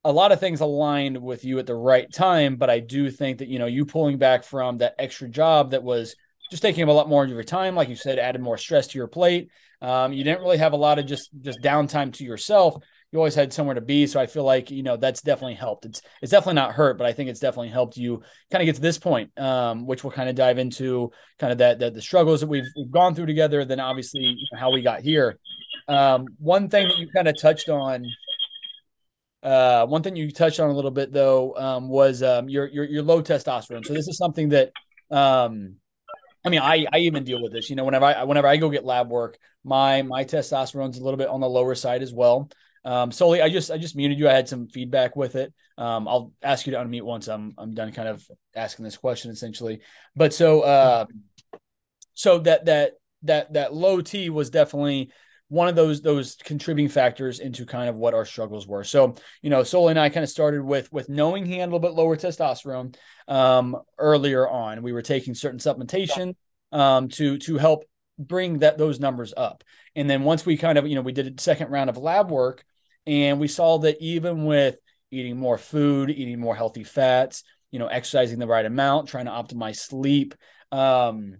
a 0.03 0.11
lot 0.11 0.31
of 0.31 0.39
things 0.39 0.61
aligned 0.61 1.17
with 1.17 1.45
you 1.45 1.59
at 1.59 1.65
the 1.65 1.75
right 1.75 2.11
time, 2.11 2.55
but 2.55 2.69
I 2.69 2.79
do 2.79 3.09
think 3.09 3.39
that 3.39 3.47
you 3.47 3.59
know 3.59 3.65
you 3.65 3.85
pulling 3.85 4.17
back 4.17 4.43
from 4.43 4.77
that 4.79 4.95
extra 4.99 5.29
job 5.29 5.71
that 5.71 5.83
was 5.83 6.15
just 6.51 6.61
taking 6.61 6.83
up 6.83 6.89
a 6.89 6.93
lot 6.93 7.09
more 7.09 7.23
of 7.23 7.29
your 7.29 7.43
time, 7.43 7.75
like 7.75 7.89
you 7.89 7.95
said, 7.95 8.19
added 8.19 8.41
more 8.41 8.57
stress 8.57 8.87
to 8.87 8.97
your 8.97 9.07
plate. 9.07 9.49
Um, 9.81 10.13
you 10.13 10.23
didn't 10.23 10.41
really 10.41 10.57
have 10.57 10.73
a 10.73 10.77
lot 10.77 10.99
of 10.99 11.05
just 11.05 11.29
just 11.41 11.61
downtime 11.61 12.13
to 12.13 12.23
yourself 12.23 12.83
you 13.13 13.19
always 13.19 13.35
had 13.35 13.53
somewhere 13.53 13.75
to 13.75 13.81
be. 13.81 14.07
So 14.07 14.19
I 14.19 14.25
feel 14.25 14.43
like, 14.43 14.71
you 14.71 14.81
know, 14.81 14.97
that's 14.97 15.21
definitely 15.21 15.53
helped. 15.53 15.85
It's 15.85 16.01
it's 16.21 16.31
definitely 16.31 16.55
not 16.55 16.73
hurt, 16.73 16.97
but 16.97 17.05
I 17.05 17.13
think 17.13 17.29
it's 17.29 17.39
definitely 17.39 17.69
helped 17.69 17.95
you 17.95 18.23
kind 18.51 18.63
of 18.63 18.65
get 18.65 18.75
to 18.75 18.81
this 18.81 18.97
point, 18.97 19.37
um, 19.39 19.85
which 19.85 20.03
we'll 20.03 20.11
kind 20.11 20.29
of 20.29 20.35
dive 20.35 20.57
into 20.57 21.11
kind 21.37 21.51
of 21.51 21.59
that, 21.59 21.77
that 21.79 21.93
the 21.93 22.01
struggles 22.01 22.41
that 22.41 22.47
we've, 22.47 22.65
we've 22.75 22.91
gone 22.91 23.13
through 23.13 23.27
together, 23.27 23.63
then 23.65 23.79
obviously 23.79 24.21
you 24.21 24.47
know, 24.51 24.57
how 24.59 24.71
we 24.71 24.81
got 24.81 25.01
here. 25.01 25.37
Um, 25.87 26.25
one 26.39 26.69
thing 26.69 26.87
that 26.87 26.97
you 26.97 27.07
kind 27.13 27.27
of 27.27 27.39
touched 27.39 27.69
on, 27.69 28.03
uh, 29.43 29.85
one 29.85 30.01
thing 30.01 30.15
you 30.15 30.31
touched 30.31 30.59
on 30.59 30.69
a 30.69 30.73
little 30.73 30.91
bit 30.91 31.11
though, 31.11 31.55
um, 31.55 31.89
was 31.89 32.23
um, 32.23 32.49
your, 32.49 32.67
your, 32.67 32.85
your 32.85 33.03
low 33.03 33.21
testosterone. 33.21 33.85
So 33.85 33.93
this 33.93 34.07
is 34.07 34.17
something 34.17 34.49
that, 34.49 34.71
um, 35.11 35.75
I 36.45 36.49
mean, 36.49 36.61
I, 36.61 36.85
I 36.91 36.99
even 36.99 37.23
deal 37.23 37.41
with 37.41 37.53
this, 37.53 37.69
you 37.69 37.75
know, 37.75 37.85
whenever 37.85 38.05
I, 38.05 38.23
whenever 38.23 38.47
I 38.47 38.57
go 38.57 38.69
get 38.69 38.85
lab 38.85 39.09
work, 39.09 39.37
my, 39.63 40.01
my 40.01 40.23
testosterone's 40.23 40.97
a 40.97 41.03
little 41.03 41.17
bit 41.17 41.29
on 41.29 41.39
the 41.39 41.49
lower 41.49 41.75
side 41.75 42.01
as 42.01 42.13
well. 42.13 42.49
Um, 42.85 43.13
Sully, 43.13 43.41
I 43.41 43.47
just 43.47 43.71
I 43.71 43.77
just 43.77 43.95
muted 43.95 44.19
you. 44.19 44.27
I 44.27 44.33
had 44.33 44.49
some 44.49 44.67
feedback 44.67 45.15
with 45.15 45.37
it. 45.37 45.53
Um, 45.77 46.05
I'll 46.05 46.33
ask 46.41 46.67
you 46.67 46.73
to 46.73 46.79
unmute 46.79 47.03
once 47.03 47.29
I'm 47.29 47.53
I'm 47.57 47.73
done 47.73 47.93
kind 47.93 48.09
of 48.09 48.27
asking 48.55 48.83
this 48.83 48.97
question 48.97 49.31
essentially. 49.31 49.79
But 50.17 50.33
so 50.33 50.61
uh, 50.61 51.05
so 52.13 52.39
that 52.39 52.65
that 52.65 52.93
that 53.21 53.53
that 53.53 53.73
low 53.73 54.01
T 54.01 54.29
was 54.29 54.49
definitely 54.49 55.11
one 55.53 55.67
of 55.67 55.75
those 55.75 56.01
those 56.01 56.35
contributing 56.35 56.89
factors 56.89 57.39
into 57.39 57.63
kind 57.63 57.87
of 57.87 57.95
what 57.95 58.15
our 58.15 58.25
struggles 58.25 58.67
were. 58.67 58.83
So, 58.83 59.13
you 59.43 59.51
know, 59.51 59.63
Sully 59.63 59.91
and 59.91 59.99
I 59.99 60.09
kind 60.09 60.23
of 60.23 60.29
started 60.29 60.63
with 60.63 60.91
with 60.91 61.09
knowing 61.09 61.45
he 61.45 61.59
had 61.59 61.65
a 61.65 61.71
little 61.71 61.79
bit 61.79 61.93
lower 61.93 62.17
testosterone 62.17 62.95
um, 63.27 63.77
earlier 63.99 64.49
on. 64.49 64.81
We 64.81 64.93
were 64.93 65.03
taking 65.03 65.35
certain 65.35 65.59
supplementation 65.59 66.35
um, 66.71 67.07
to 67.09 67.37
to 67.37 67.57
help 67.57 67.85
bring 68.17 68.59
that 68.59 68.79
those 68.79 68.99
numbers 68.99 69.31
up. 69.37 69.63
And 69.95 70.09
then 70.09 70.23
once 70.23 70.43
we 70.43 70.57
kind 70.57 70.79
of, 70.79 70.87
you 70.87 70.95
know, 70.95 71.01
we 71.01 71.11
did 71.11 71.27
a 71.37 71.41
second 71.41 71.69
round 71.69 71.91
of 71.91 71.97
lab 71.97 72.31
work, 72.31 72.63
and 73.05 73.39
we 73.39 73.47
saw 73.47 73.77
that 73.79 74.01
even 74.01 74.45
with 74.45 74.77
eating 75.11 75.37
more 75.37 75.59
food, 75.59 76.09
eating 76.09 76.39
more 76.39 76.55
healthy 76.55 76.83
fats, 76.83 77.43
you 77.69 77.77
know, 77.77 77.87
exercising 77.87 78.39
the 78.39 78.47
right 78.47 78.65
amount, 78.65 79.07
trying 79.07 79.25
to 79.25 79.31
optimize 79.31 79.75
sleep, 79.75 80.33
um, 80.71 81.37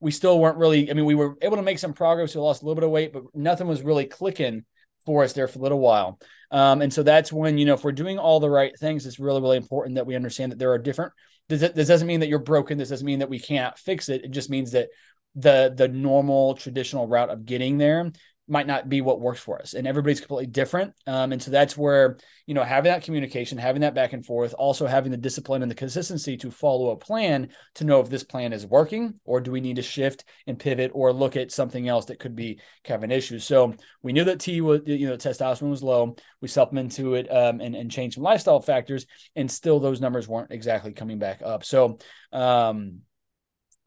we 0.00 0.10
still 0.10 0.38
weren't 0.38 0.56
really. 0.56 0.90
I 0.90 0.94
mean, 0.94 1.04
we 1.04 1.14
were 1.14 1.36
able 1.42 1.56
to 1.56 1.62
make 1.62 1.78
some 1.78 1.92
progress. 1.92 2.34
We 2.34 2.40
lost 2.40 2.62
a 2.62 2.64
little 2.64 2.74
bit 2.74 2.84
of 2.84 2.90
weight, 2.90 3.12
but 3.12 3.24
nothing 3.34 3.66
was 3.66 3.82
really 3.82 4.06
clicking 4.06 4.64
for 5.06 5.24
us 5.24 5.32
there 5.32 5.48
for 5.48 5.58
a 5.58 5.62
little 5.62 5.78
while. 5.78 6.18
Um, 6.50 6.82
and 6.82 6.92
so 6.92 7.02
that's 7.02 7.32
when 7.32 7.58
you 7.58 7.64
know 7.64 7.74
if 7.74 7.84
we're 7.84 7.92
doing 7.92 8.18
all 8.18 8.40
the 8.40 8.50
right 8.50 8.76
things, 8.78 9.06
it's 9.06 9.20
really 9.20 9.40
really 9.40 9.56
important 9.56 9.96
that 9.96 10.06
we 10.06 10.16
understand 10.16 10.52
that 10.52 10.58
there 10.58 10.72
are 10.72 10.78
different. 10.78 11.12
This, 11.48 11.60
this 11.72 11.88
doesn't 11.88 12.06
mean 12.06 12.20
that 12.20 12.28
you're 12.28 12.38
broken. 12.38 12.78
This 12.78 12.90
doesn't 12.90 13.06
mean 13.06 13.20
that 13.20 13.28
we 13.30 13.38
can't 13.38 13.76
fix 13.78 14.08
it. 14.08 14.24
It 14.24 14.30
just 14.30 14.50
means 14.50 14.72
that 14.72 14.88
the 15.36 15.72
the 15.76 15.88
normal 15.88 16.54
traditional 16.54 17.06
route 17.06 17.30
of 17.30 17.44
getting 17.44 17.78
there 17.78 18.10
might 18.50 18.66
not 18.66 18.88
be 18.88 19.00
what 19.00 19.20
works 19.20 19.40
for 19.40 19.60
us 19.60 19.74
and 19.74 19.86
everybody's 19.86 20.20
completely 20.20 20.46
different. 20.46 20.92
Um, 21.06 21.32
and 21.32 21.42
so 21.42 21.50
that's 21.50 21.76
where 21.76 22.18
you 22.46 22.54
know 22.54 22.64
having 22.64 22.90
that 22.90 23.04
communication 23.04 23.58
having 23.58 23.82
that 23.82 23.94
back 23.94 24.12
and 24.12 24.26
forth 24.26 24.54
also 24.58 24.86
having 24.86 25.12
the 25.12 25.16
discipline 25.16 25.62
and 25.62 25.70
the 25.70 25.76
consistency 25.76 26.36
to 26.38 26.50
follow 26.50 26.90
a 26.90 26.96
plan 26.96 27.48
to 27.76 27.84
know 27.84 28.00
if 28.00 28.10
this 28.10 28.24
plan 28.24 28.52
is 28.52 28.66
working 28.66 29.14
or 29.24 29.40
do 29.40 29.52
we 29.52 29.60
need 29.60 29.76
to 29.76 29.82
shift 29.82 30.24
and 30.46 30.58
pivot 30.58 30.90
or 30.94 31.12
look 31.12 31.36
at 31.36 31.52
something 31.52 31.88
else 31.88 32.06
that 32.06 32.18
could 32.18 32.34
be 32.34 32.60
kind 32.84 32.96
of 32.96 33.04
an 33.04 33.12
issue 33.12 33.38
so 33.38 33.74
we 34.02 34.12
knew 34.12 34.24
that 34.24 34.40
t 34.40 34.60
was 34.60 34.80
you 34.84 35.08
know 35.08 35.16
testosterone 35.16 35.70
was 35.70 35.82
low. 35.82 36.16
We 36.40 36.48
supplemented 36.48 37.06
it 37.06 37.28
um, 37.30 37.60
and, 37.60 37.74
and 37.74 37.90
changed 37.90 38.14
some 38.14 38.24
lifestyle 38.24 38.60
factors 38.60 39.06
and 39.36 39.50
still 39.50 39.80
those 39.80 40.00
numbers 40.00 40.28
weren't 40.28 40.50
exactly 40.50 40.92
coming 40.92 41.18
back 41.18 41.42
up. 41.44 41.64
So 41.64 41.98
um, 42.32 43.00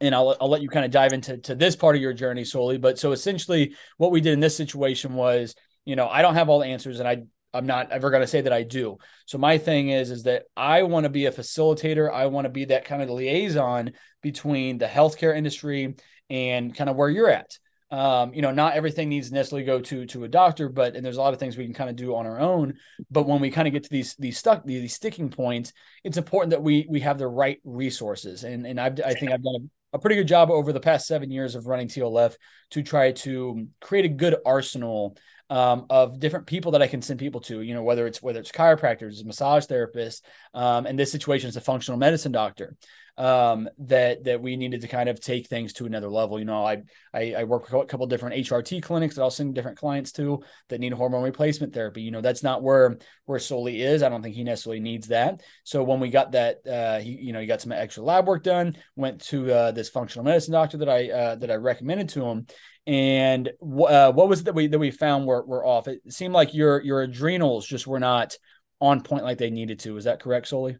and 0.00 0.14
I'll, 0.14 0.36
I'll 0.40 0.50
let 0.50 0.62
you 0.62 0.68
kind 0.68 0.84
of 0.84 0.90
dive 0.90 1.12
into 1.12 1.38
to 1.38 1.54
this 1.54 1.76
part 1.76 1.96
of 1.96 2.02
your 2.02 2.12
journey 2.12 2.44
Sully. 2.44 2.78
But 2.78 2.98
so 2.98 3.12
essentially, 3.12 3.74
what 3.96 4.10
we 4.10 4.20
did 4.20 4.32
in 4.32 4.40
this 4.40 4.56
situation 4.56 5.14
was, 5.14 5.54
you 5.84 5.96
know, 5.96 6.08
I 6.08 6.22
don't 6.22 6.34
have 6.34 6.48
all 6.48 6.60
the 6.60 6.66
answers, 6.66 7.00
and 7.00 7.08
I 7.08 7.22
I'm 7.54 7.66
not 7.66 7.92
ever 7.92 8.10
going 8.10 8.22
to 8.22 8.26
say 8.26 8.40
that 8.40 8.52
I 8.52 8.64
do. 8.64 8.98
So 9.26 9.38
my 9.38 9.58
thing 9.58 9.90
is 9.90 10.10
is 10.10 10.24
that 10.24 10.44
I 10.56 10.82
want 10.82 11.04
to 11.04 11.10
be 11.10 11.26
a 11.26 11.32
facilitator. 11.32 12.12
I 12.12 12.26
want 12.26 12.46
to 12.46 12.50
be 12.50 12.66
that 12.66 12.84
kind 12.84 13.00
of 13.00 13.08
liaison 13.08 13.92
between 14.22 14.78
the 14.78 14.86
healthcare 14.86 15.36
industry 15.36 15.94
and 16.28 16.74
kind 16.74 16.90
of 16.90 16.96
where 16.96 17.08
you're 17.08 17.30
at. 17.30 17.58
Um, 17.90 18.34
you 18.34 18.42
know, 18.42 18.50
not 18.50 18.74
everything 18.74 19.08
needs 19.08 19.30
necessarily 19.30 19.64
go 19.64 19.80
to 19.80 20.06
to 20.06 20.24
a 20.24 20.28
doctor, 20.28 20.68
but 20.68 20.96
and 20.96 21.06
there's 21.06 21.16
a 21.16 21.20
lot 21.20 21.32
of 21.32 21.38
things 21.38 21.56
we 21.56 21.64
can 21.64 21.74
kind 21.74 21.90
of 21.90 21.94
do 21.94 22.16
on 22.16 22.26
our 22.26 22.40
own. 22.40 22.74
But 23.08 23.28
when 23.28 23.40
we 23.40 23.50
kind 23.50 23.68
of 23.68 23.72
get 23.72 23.84
to 23.84 23.90
these 23.90 24.16
these 24.16 24.36
stuck 24.36 24.64
these, 24.64 24.80
these 24.80 24.94
sticking 24.94 25.30
points, 25.30 25.72
it's 26.02 26.16
important 26.16 26.50
that 26.50 26.62
we 26.62 26.86
we 26.88 27.00
have 27.00 27.18
the 27.18 27.28
right 27.28 27.60
resources. 27.62 28.42
And 28.42 28.66
and 28.66 28.80
I've, 28.80 29.00
I 29.00 29.14
think 29.14 29.30
I've 29.30 29.44
done 29.44 29.70
a 29.94 29.98
pretty 29.98 30.16
good 30.16 30.28
job 30.28 30.50
over 30.50 30.72
the 30.72 30.80
past 30.80 31.06
seven 31.06 31.30
years 31.30 31.54
of 31.54 31.66
running 31.66 31.88
TLF 31.88 32.34
to 32.70 32.82
try 32.82 33.12
to 33.12 33.68
create 33.80 34.04
a 34.04 34.08
good 34.08 34.36
arsenal 34.44 35.16
um, 35.48 35.86
of 35.88 36.18
different 36.18 36.46
people 36.46 36.72
that 36.72 36.82
I 36.82 36.88
can 36.88 37.00
send 37.00 37.20
people 37.20 37.40
to. 37.42 37.60
You 37.60 37.74
know, 37.74 37.82
whether 37.84 38.06
it's 38.06 38.20
whether 38.20 38.40
it's 38.40 38.50
chiropractors, 38.50 39.24
massage 39.24 39.66
therapists, 39.66 40.22
um, 40.52 40.86
in 40.86 40.96
this 40.96 41.12
situation, 41.12 41.48
is 41.48 41.56
a 41.56 41.60
functional 41.60 41.98
medicine 41.98 42.32
doctor 42.32 42.76
um, 43.16 43.68
that 43.78 44.24
that 44.24 44.40
we 44.40 44.56
needed 44.56 44.80
to 44.80 44.88
kind 44.88 45.08
of 45.08 45.20
take 45.20 45.46
things 45.46 45.72
to 45.74 45.86
another 45.86 46.08
level. 46.08 46.38
You 46.38 46.44
know, 46.44 46.64
I 46.64 46.82
I, 47.12 47.34
I 47.38 47.44
work 47.44 47.64
with 47.64 47.72
a 47.72 47.86
couple 47.86 48.06
different 48.06 48.36
HRT 48.36 48.82
clinics 48.82 49.14
that 49.14 49.22
I'll 49.22 49.30
send 49.30 49.54
different 49.54 49.78
clients 49.78 50.12
to 50.12 50.42
that 50.68 50.80
need 50.80 50.92
hormone 50.92 51.22
replacement 51.22 51.72
therapy. 51.72 52.02
You 52.02 52.10
know, 52.10 52.20
that's 52.20 52.42
not 52.42 52.62
where 52.62 52.98
where 53.26 53.38
Sully 53.38 53.82
is. 53.82 54.02
I 54.02 54.08
don't 54.08 54.22
think 54.22 54.34
he 54.34 54.44
necessarily 54.44 54.80
needs 54.80 55.08
that. 55.08 55.42
So 55.62 55.84
when 55.84 56.00
we 56.00 56.10
got 56.10 56.32
that, 56.32 56.66
uh, 56.66 56.98
he 56.98 57.12
you 57.12 57.32
know 57.32 57.40
he 57.40 57.46
got 57.46 57.60
some 57.60 57.72
extra 57.72 58.02
lab 58.02 58.26
work 58.26 58.42
done. 58.42 58.76
Went 58.96 59.20
to 59.26 59.52
uh, 59.52 59.70
this 59.70 59.90
functional 59.90 60.24
medicine 60.24 60.52
doctor 60.52 60.78
that 60.78 60.88
I 60.88 61.10
uh, 61.10 61.34
that 61.36 61.50
I 61.50 61.54
recommended 61.54 62.08
to 62.10 62.24
him. 62.24 62.46
And 62.86 63.48
uh, 63.48 64.12
what 64.12 64.28
was 64.28 64.40
it 64.40 64.44
that 64.44 64.54
we 64.54 64.66
that 64.66 64.78
we 64.78 64.90
found 64.90 65.26
were, 65.26 65.44
were 65.44 65.64
off? 65.64 65.88
It 65.88 66.00
seemed 66.12 66.34
like 66.34 66.52
your 66.52 66.82
your 66.82 67.02
adrenals 67.02 67.66
just 67.66 67.86
were 67.86 68.00
not 68.00 68.36
on 68.80 69.02
point 69.02 69.24
like 69.24 69.38
they 69.38 69.50
needed 69.50 69.78
to. 69.80 69.96
Is 69.96 70.04
that 70.04 70.20
correct, 70.20 70.48
Sully? 70.48 70.76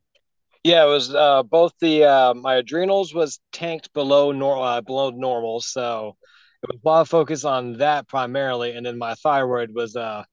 Yeah, 0.65 0.85
it 0.85 0.89
was 0.89 1.15
uh, 1.15 1.43
both 1.43 1.75
the 1.79 2.05
uh, 2.05 2.35
my 2.35 2.57
adrenals 2.57 3.15
was 3.15 3.39
tanked 3.53 3.93
below 3.93 4.33
nor- 4.33 4.65
uh, 4.65 4.81
below 4.81 5.11
normal, 5.11 5.61
so 5.61 6.17
it 6.63 6.71
was 6.73 6.81
a 6.83 6.89
lot 6.89 7.01
of 7.03 7.09
focus 7.09 7.45
on 7.45 7.77
that 7.79 8.09
primarily, 8.09 8.73
and 8.73 8.85
then 8.85 8.97
my 8.97 9.15
thyroid 9.15 9.75
was 9.75 9.95
uh 9.95 10.25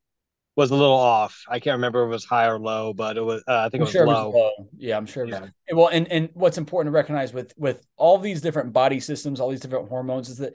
was 0.56 0.72
a 0.72 0.76
little 0.76 0.96
off. 0.96 1.44
I 1.50 1.60
can't 1.60 1.76
remember 1.76 2.04
if 2.04 2.08
it 2.08 2.12
was 2.12 2.26
high 2.26 2.48
or 2.48 2.60
low, 2.60 2.94
but 2.94 3.18
it 3.18 3.22
was 3.22 3.44
uh, 3.46 3.58
I 3.58 3.70
think 3.70 3.82
it 3.82 3.84
was, 3.84 3.92
sure 3.92 4.08
low. 4.08 4.30
it 4.30 4.34
was 4.34 4.54
low. 4.60 4.70
Yeah, 4.78 4.96
I'm 4.96 5.06
sure. 5.06 5.24
It 5.24 5.32
was. 5.32 5.42
Yeah. 5.68 5.76
Well, 5.76 5.88
and 5.88 6.08
and 6.10 6.30
what's 6.34 6.58
important 6.58 6.94
to 6.94 6.96
recognize 6.96 7.34
with 7.34 7.54
with 7.58 7.86
all 7.98 8.18
these 8.18 8.40
different 8.40 8.72
body 8.72 9.02
systems, 9.02 9.42
all 9.42 9.50
these 9.50 9.60
different 9.60 9.90
hormones, 9.90 10.30
is 10.30 10.38
that 10.38 10.54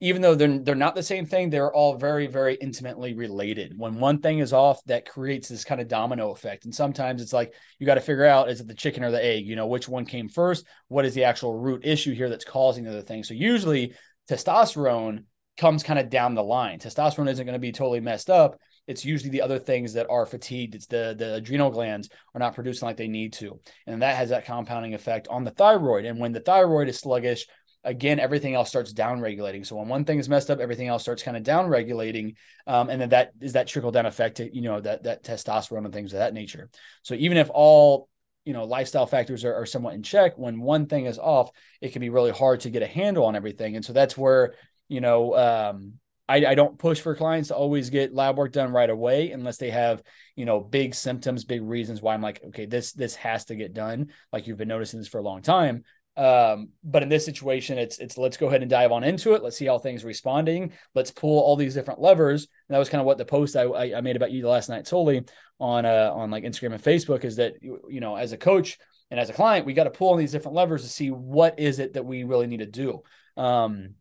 even 0.00 0.22
though 0.22 0.34
they're 0.34 0.58
they're 0.58 0.74
not 0.74 0.94
the 0.94 1.02
same 1.02 1.26
thing, 1.26 1.50
they're 1.50 1.72
all 1.72 1.96
very 1.96 2.26
very 2.26 2.54
intimately 2.54 3.14
related. 3.14 3.74
When 3.76 4.00
one 4.00 4.20
thing 4.20 4.38
is 4.38 4.52
off, 4.52 4.82
that 4.86 5.08
creates 5.08 5.48
this 5.48 5.64
kind 5.64 5.80
of 5.80 5.88
domino 5.88 6.30
effect. 6.30 6.64
And 6.64 6.74
sometimes 6.74 7.20
it's 7.20 7.32
like 7.32 7.54
you 7.78 7.86
got 7.86 7.94
to 7.94 8.00
figure 8.00 8.24
out 8.24 8.48
is 8.48 8.60
it 8.60 8.66
the 8.66 8.74
chicken 8.74 9.04
or 9.04 9.10
the 9.10 9.24
egg? 9.24 9.46
You 9.46 9.56
know, 9.56 9.66
which 9.66 9.88
one 9.88 10.06
came 10.06 10.28
first? 10.28 10.66
What 10.88 11.04
is 11.04 11.14
the 11.14 11.24
actual 11.24 11.56
root 11.56 11.84
issue 11.84 12.14
here 12.14 12.30
that's 12.30 12.44
causing 12.44 12.84
the 12.84 12.90
other 12.90 13.02
thing? 13.02 13.24
So 13.24 13.34
usually 13.34 13.94
testosterone 14.28 15.24
comes 15.58 15.82
kind 15.82 15.98
of 15.98 16.08
down 16.08 16.34
the 16.34 16.42
line. 16.42 16.78
Testosterone 16.78 17.30
isn't 17.30 17.44
going 17.44 17.54
to 17.54 17.58
be 17.58 17.72
totally 17.72 18.00
messed 18.00 18.30
up. 18.30 18.58
It's 18.86 19.04
usually 19.04 19.30
the 19.30 19.42
other 19.42 19.58
things 19.58 19.92
that 19.92 20.08
are 20.08 20.24
fatigued. 20.24 20.74
It's 20.74 20.86
the 20.86 21.14
the 21.16 21.34
adrenal 21.34 21.70
glands 21.70 22.08
are 22.34 22.38
not 22.38 22.54
producing 22.54 22.86
like 22.86 22.96
they 22.96 23.06
need 23.06 23.34
to, 23.34 23.60
and 23.86 24.02
that 24.02 24.16
has 24.16 24.30
that 24.30 24.46
compounding 24.46 24.94
effect 24.94 25.28
on 25.28 25.44
the 25.44 25.50
thyroid. 25.50 26.06
And 26.06 26.18
when 26.18 26.32
the 26.32 26.40
thyroid 26.40 26.88
is 26.88 26.98
sluggish, 26.98 27.46
again 27.84 28.20
everything 28.20 28.54
else 28.54 28.68
starts 28.68 28.92
down 28.92 29.20
regulating 29.20 29.64
so 29.64 29.76
when 29.76 29.88
one 29.88 30.04
thing 30.04 30.18
is 30.18 30.28
messed 30.28 30.50
up 30.50 30.60
everything 30.60 30.88
else 30.88 31.02
starts 31.02 31.22
kind 31.22 31.36
of 31.36 31.42
down 31.42 31.66
regulating 31.66 32.34
um, 32.66 32.88
and 32.88 33.00
then 33.00 33.08
that 33.08 33.32
is 33.40 33.54
that 33.54 33.66
trickle 33.66 33.90
down 33.90 34.06
effect 34.06 34.36
to, 34.36 34.54
you 34.54 34.62
know 34.62 34.80
that 34.80 35.02
that 35.02 35.24
testosterone 35.24 35.84
and 35.84 35.92
things 35.92 36.12
of 36.12 36.20
that 36.20 36.34
nature. 36.34 36.70
So 37.02 37.14
even 37.14 37.36
if 37.36 37.50
all 37.52 38.08
you 38.44 38.52
know 38.52 38.64
lifestyle 38.64 39.06
factors 39.06 39.44
are, 39.44 39.54
are 39.54 39.66
somewhat 39.66 39.94
in 39.94 40.02
check 40.02 40.38
when 40.38 40.60
one 40.60 40.86
thing 40.86 41.06
is 41.06 41.18
off 41.18 41.50
it 41.80 41.92
can 41.92 42.00
be 42.00 42.10
really 42.10 42.30
hard 42.30 42.60
to 42.60 42.70
get 42.70 42.82
a 42.82 42.86
handle 42.86 43.24
on 43.24 43.34
everything. 43.34 43.76
And 43.76 43.84
so 43.84 43.92
that's 43.92 44.16
where 44.16 44.54
you 44.88 45.00
know 45.00 45.36
um, 45.36 45.94
I, 46.28 46.46
I 46.46 46.54
don't 46.54 46.78
push 46.78 47.00
for 47.00 47.16
clients 47.16 47.48
to 47.48 47.56
always 47.56 47.90
get 47.90 48.14
lab 48.14 48.36
work 48.36 48.52
done 48.52 48.70
right 48.70 48.88
away 48.88 49.32
unless 49.32 49.56
they 49.56 49.70
have 49.70 50.00
you 50.36 50.44
know 50.44 50.60
big 50.60 50.94
symptoms 50.94 51.44
big 51.44 51.62
reasons 51.62 52.00
why 52.00 52.14
i'm 52.14 52.22
like 52.22 52.40
okay 52.46 52.66
this 52.66 52.92
this 52.92 53.16
has 53.16 53.46
to 53.46 53.56
get 53.56 53.74
done. 53.74 54.12
Like 54.32 54.46
you've 54.46 54.58
been 54.58 54.68
noticing 54.68 55.00
this 55.00 55.08
for 55.08 55.18
a 55.18 55.22
long 55.22 55.42
time 55.42 55.82
um, 56.20 56.68
but 56.84 57.02
in 57.02 57.08
this 57.08 57.24
situation, 57.24 57.78
it's 57.78 57.98
it's 57.98 58.18
let's 58.18 58.36
go 58.36 58.48
ahead 58.48 58.60
and 58.60 58.70
dive 58.70 58.92
on 58.92 59.04
into 59.04 59.32
it. 59.32 59.42
Let's 59.42 59.56
see 59.56 59.64
how 59.64 59.78
things 59.78 60.04
responding. 60.04 60.72
Let's 60.94 61.10
pull 61.10 61.40
all 61.40 61.56
these 61.56 61.72
different 61.72 61.98
levers. 61.98 62.42
And 62.68 62.74
that 62.74 62.78
was 62.78 62.90
kind 62.90 63.00
of 63.00 63.06
what 63.06 63.16
the 63.16 63.24
post 63.24 63.56
I, 63.56 63.94
I 63.94 64.02
made 64.02 64.16
about 64.16 64.30
you 64.30 64.46
last 64.46 64.68
night 64.68 64.86
Sully 64.86 65.24
on 65.58 65.86
uh 65.86 66.10
on 66.12 66.30
like 66.30 66.44
Instagram 66.44 66.74
and 66.74 66.82
Facebook 66.82 67.24
is 67.24 67.36
that 67.36 67.54
you 67.62 68.00
know 68.00 68.16
as 68.16 68.32
a 68.32 68.36
coach 68.36 68.78
and 69.10 69.18
as 69.18 69.30
a 69.30 69.32
client, 69.32 69.64
we 69.64 69.72
got 69.72 69.84
to 69.84 69.90
pull 69.90 70.10
on 70.10 70.18
these 70.18 70.32
different 70.32 70.56
levers 70.56 70.82
to 70.82 70.88
see 70.90 71.10
what 71.10 71.58
is 71.58 71.78
it 71.78 71.94
that 71.94 72.04
we 72.04 72.24
really 72.24 72.46
need 72.46 72.58
to 72.58 72.66
do. 72.66 73.02
Um, 73.38 73.94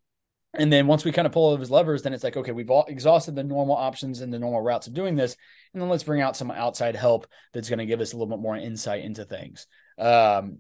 and 0.54 0.74
then 0.74 0.88
once 0.88 1.06
we 1.06 1.12
kind 1.12 1.26
of 1.26 1.32
pull 1.32 1.46
all 1.46 1.58
those 1.58 1.70
levers, 1.70 2.02
then 2.02 2.14
it's 2.14 2.24
like, 2.24 2.36
okay, 2.36 2.52
we've 2.52 2.70
all 2.70 2.86
exhausted 2.88 3.36
the 3.36 3.44
normal 3.44 3.76
options 3.76 4.22
and 4.22 4.34
the 4.34 4.40
normal 4.40 4.62
routes 4.62 4.88
of 4.88 4.94
doing 4.94 5.16
this. 5.16 5.38
And 5.74 5.82
then 5.82 5.90
let's 5.90 6.04
bring 6.04 6.22
out 6.22 6.36
some 6.36 6.52
outside 6.52 6.96
help 6.96 7.28
that's 7.54 7.70
going 7.70 7.80
to 7.80 7.86
give 7.86 8.02
us 8.02 8.12
a 8.12 8.18
little 8.18 8.36
bit 8.36 8.42
more 8.42 8.58
insight 8.58 9.04
into 9.04 9.26
things. 9.26 9.68
Um, 9.98 10.60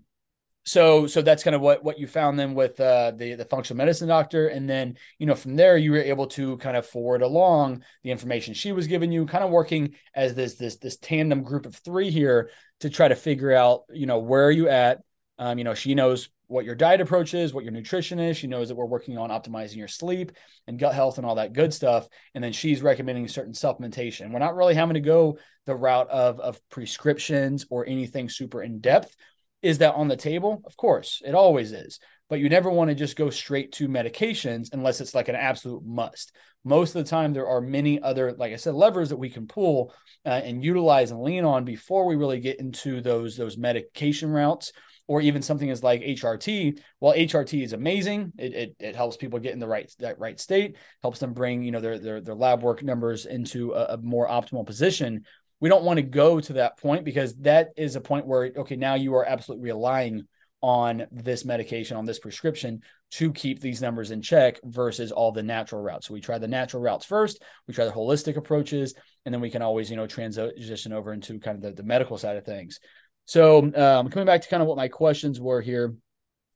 so 0.65 1.07
so 1.07 1.21
that's 1.21 1.43
kind 1.43 1.55
of 1.55 1.61
what 1.61 1.83
what 1.83 1.99
you 1.99 2.07
found 2.07 2.37
then 2.37 2.53
with 2.53 2.79
uh, 2.79 3.11
the 3.15 3.35
the 3.35 3.45
functional 3.45 3.77
medicine 3.77 4.07
doctor. 4.07 4.47
And 4.47 4.69
then 4.69 4.97
you 5.17 5.25
know 5.25 5.35
from 5.35 5.55
there 5.55 5.77
you 5.77 5.91
were 5.91 5.97
able 5.97 6.27
to 6.27 6.57
kind 6.57 6.77
of 6.77 6.85
forward 6.85 7.21
along 7.21 7.83
the 8.03 8.11
information 8.11 8.53
she 8.53 8.71
was 8.71 8.87
giving 8.87 9.11
you 9.11 9.25
kind 9.25 9.43
of 9.43 9.49
working 9.49 9.95
as 10.13 10.35
this 10.35 10.55
this 10.55 10.77
this 10.77 10.97
tandem 10.97 11.43
group 11.43 11.65
of 11.65 11.75
three 11.75 12.11
here 12.11 12.49
to 12.81 12.89
try 12.89 13.07
to 13.07 13.15
figure 13.15 13.53
out 13.53 13.83
you 13.91 14.05
know 14.05 14.19
where 14.19 14.45
are 14.45 14.51
you 14.51 14.69
at? 14.69 15.01
Um, 15.37 15.57
you 15.57 15.63
know 15.63 15.73
she 15.73 15.95
knows 15.95 16.29
what 16.47 16.65
your 16.65 16.75
diet 16.75 16.99
approach 16.99 17.35
is 17.35 17.53
what 17.53 17.63
your 17.63 17.71
nutrition 17.73 18.19
is. 18.19 18.35
She 18.35 18.47
knows 18.47 18.69
that 18.69 18.75
we're 18.75 18.85
working 18.85 19.17
on 19.19 19.29
optimizing 19.29 19.77
your 19.77 19.87
sleep 19.87 20.31
and 20.65 20.79
gut 20.79 20.95
health 20.95 21.17
and 21.17 21.25
all 21.25 21.35
that 21.35 21.53
good 21.53 21.71
stuff. 21.73 22.07
And 22.33 22.43
then 22.43 22.53
she's 22.53 22.81
recommending 22.81 23.27
certain 23.27 23.53
supplementation. 23.53 24.31
We're 24.31 24.39
not 24.39 24.55
really 24.55 24.73
having 24.73 24.95
to 24.95 24.99
go 24.99 25.37
the 25.67 25.75
route 25.75 26.09
of 26.09 26.39
of 26.39 26.59
prescriptions 26.69 27.65
or 27.69 27.85
anything 27.85 28.29
super 28.29 28.63
in 28.63 28.79
depth 28.79 29.15
is 29.61 29.79
that 29.79 29.95
on 29.95 30.07
the 30.07 30.15
table? 30.15 30.61
Of 30.65 30.77
course, 30.77 31.21
it 31.25 31.35
always 31.35 31.71
is. 31.71 31.99
But 32.29 32.39
you 32.39 32.49
never 32.49 32.69
want 32.69 32.89
to 32.89 32.95
just 32.95 33.17
go 33.17 33.29
straight 33.29 33.71
to 33.73 33.87
medications 33.87 34.69
unless 34.71 35.01
it's 35.01 35.15
like 35.15 35.29
an 35.29 35.35
absolute 35.35 35.83
must. 35.83 36.31
Most 36.63 36.95
of 36.95 37.03
the 37.03 37.09
time, 37.09 37.33
there 37.33 37.47
are 37.47 37.61
many 37.61 38.01
other, 38.01 38.33
like 38.33 38.53
I 38.53 38.57
said, 38.57 38.75
levers 38.75 39.09
that 39.09 39.17
we 39.17 39.29
can 39.29 39.47
pull 39.47 39.93
uh, 40.25 40.29
and 40.29 40.63
utilize 40.63 41.11
and 41.11 41.21
lean 41.21 41.43
on 41.43 41.65
before 41.65 42.05
we 42.05 42.15
really 42.15 42.39
get 42.39 42.59
into 42.59 43.01
those 43.01 43.35
those 43.35 43.57
medication 43.57 44.29
routes 44.29 44.71
or 45.07 45.21
even 45.21 45.41
something 45.41 45.71
as 45.71 45.81
like 45.81 46.01
HRT. 46.01 46.79
While 46.99 47.15
HRT 47.15 47.63
is 47.63 47.73
amazing, 47.73 48.31
it, 48.37 48.53
it, 48.53 48.75
it, 48.79 48.95
helps 48.95 49.17
people 49.17 49.39
get 49.39 49.53
in 49.53 49.59
the 49.59 49.67
right 49.67 49.91
that 49.97 50.19
right 50.19 50.39
state, 50.39 50.77
helps 51.01 51.17
them 51.19 51.33
bring 51.33 51.63
you 51.63 51.71
know 51.71 51.81
their 51.81 51.97
their, 51.97 52.21
their 52.21 52.35
lab 52.35 52.61
work 52.61 52.83
numbers 52.83 53.25
into 53.25 53.73
a, 53.73 53.95
a 53.95 53.97
more 53.97 54.27
optimal 54.27 54.65
position 54.65 55.25
we 55.59 55.69
don't 55.69 55.83
want 55.83 55.97
to 55.97 56.03
go 56.03 56.39
to 56.39 56.53
that 56.53 56.77
point 56.77 57.03
because 57.03 57.35
that 57.37 57.69
is 57.75 57.95
a 57.95 58.01
point 58.01 58.25
where 58.25 58.51
okay 58.57 58.75
now 58.75 58.95
you 58.95 59.15
are 59.15 59.25
absolutely 59.25 59.65
relying 59.65 60.27
on 60.61 61.05
this 61.11 61.45
medication 61.45 61.95
on 61.95 62.05
this 62.05 62.19
prescription 62.19 62.81
to 63.11 63.31
keep 63.31 63.61
these 63.61 63.81
numbers 63.81 64.11
in 64.11 64.21
check 64.21 64.59
versus 64.63 65.11
all 65.11 65.31
the 65.31 65.41
natural 65.41 65.81
routes. 65.81 66.07
So 66.07 66.13
we 66.13 66.19
try 66.19 66.37
the 66.37 66.47
natural 66.47 66.83
routes 66.83 67.05
first 67.05 67.41
we 67.67 67.73
try 67.73 67.85
the 67.85 67.91
holistic 67.91 68.37
approaches 68.37 68.93
and 69.25 69.33
then 69.33 69.41
we 69.41 69.49
can 69.49 69.61
always 69.61 69.89
you 69.89 69.95
know 69.95 70.07
transition 70.07 70.93
over 70.93 71.13
into 71.13 71.39
kind 71.39 71.57
of 71.57 71.61
the, 71.61 71.81
the 71.81 71.87
medical 71.87 72.17
side 72.17 72.37
of 72.37 72.45
things. 72.45 72.79
So 73.25 73.59
um, 73.59 74.09
coming 74.09 74.25
back 74.25 74.41
to 74.41 74.49
kind 74.49 74.61
of 74.61 74.67
what 74.67 74.77
my 74.77 74.87
questions 74.87 75.39
were 75.39 75.61
here 75.61 75.95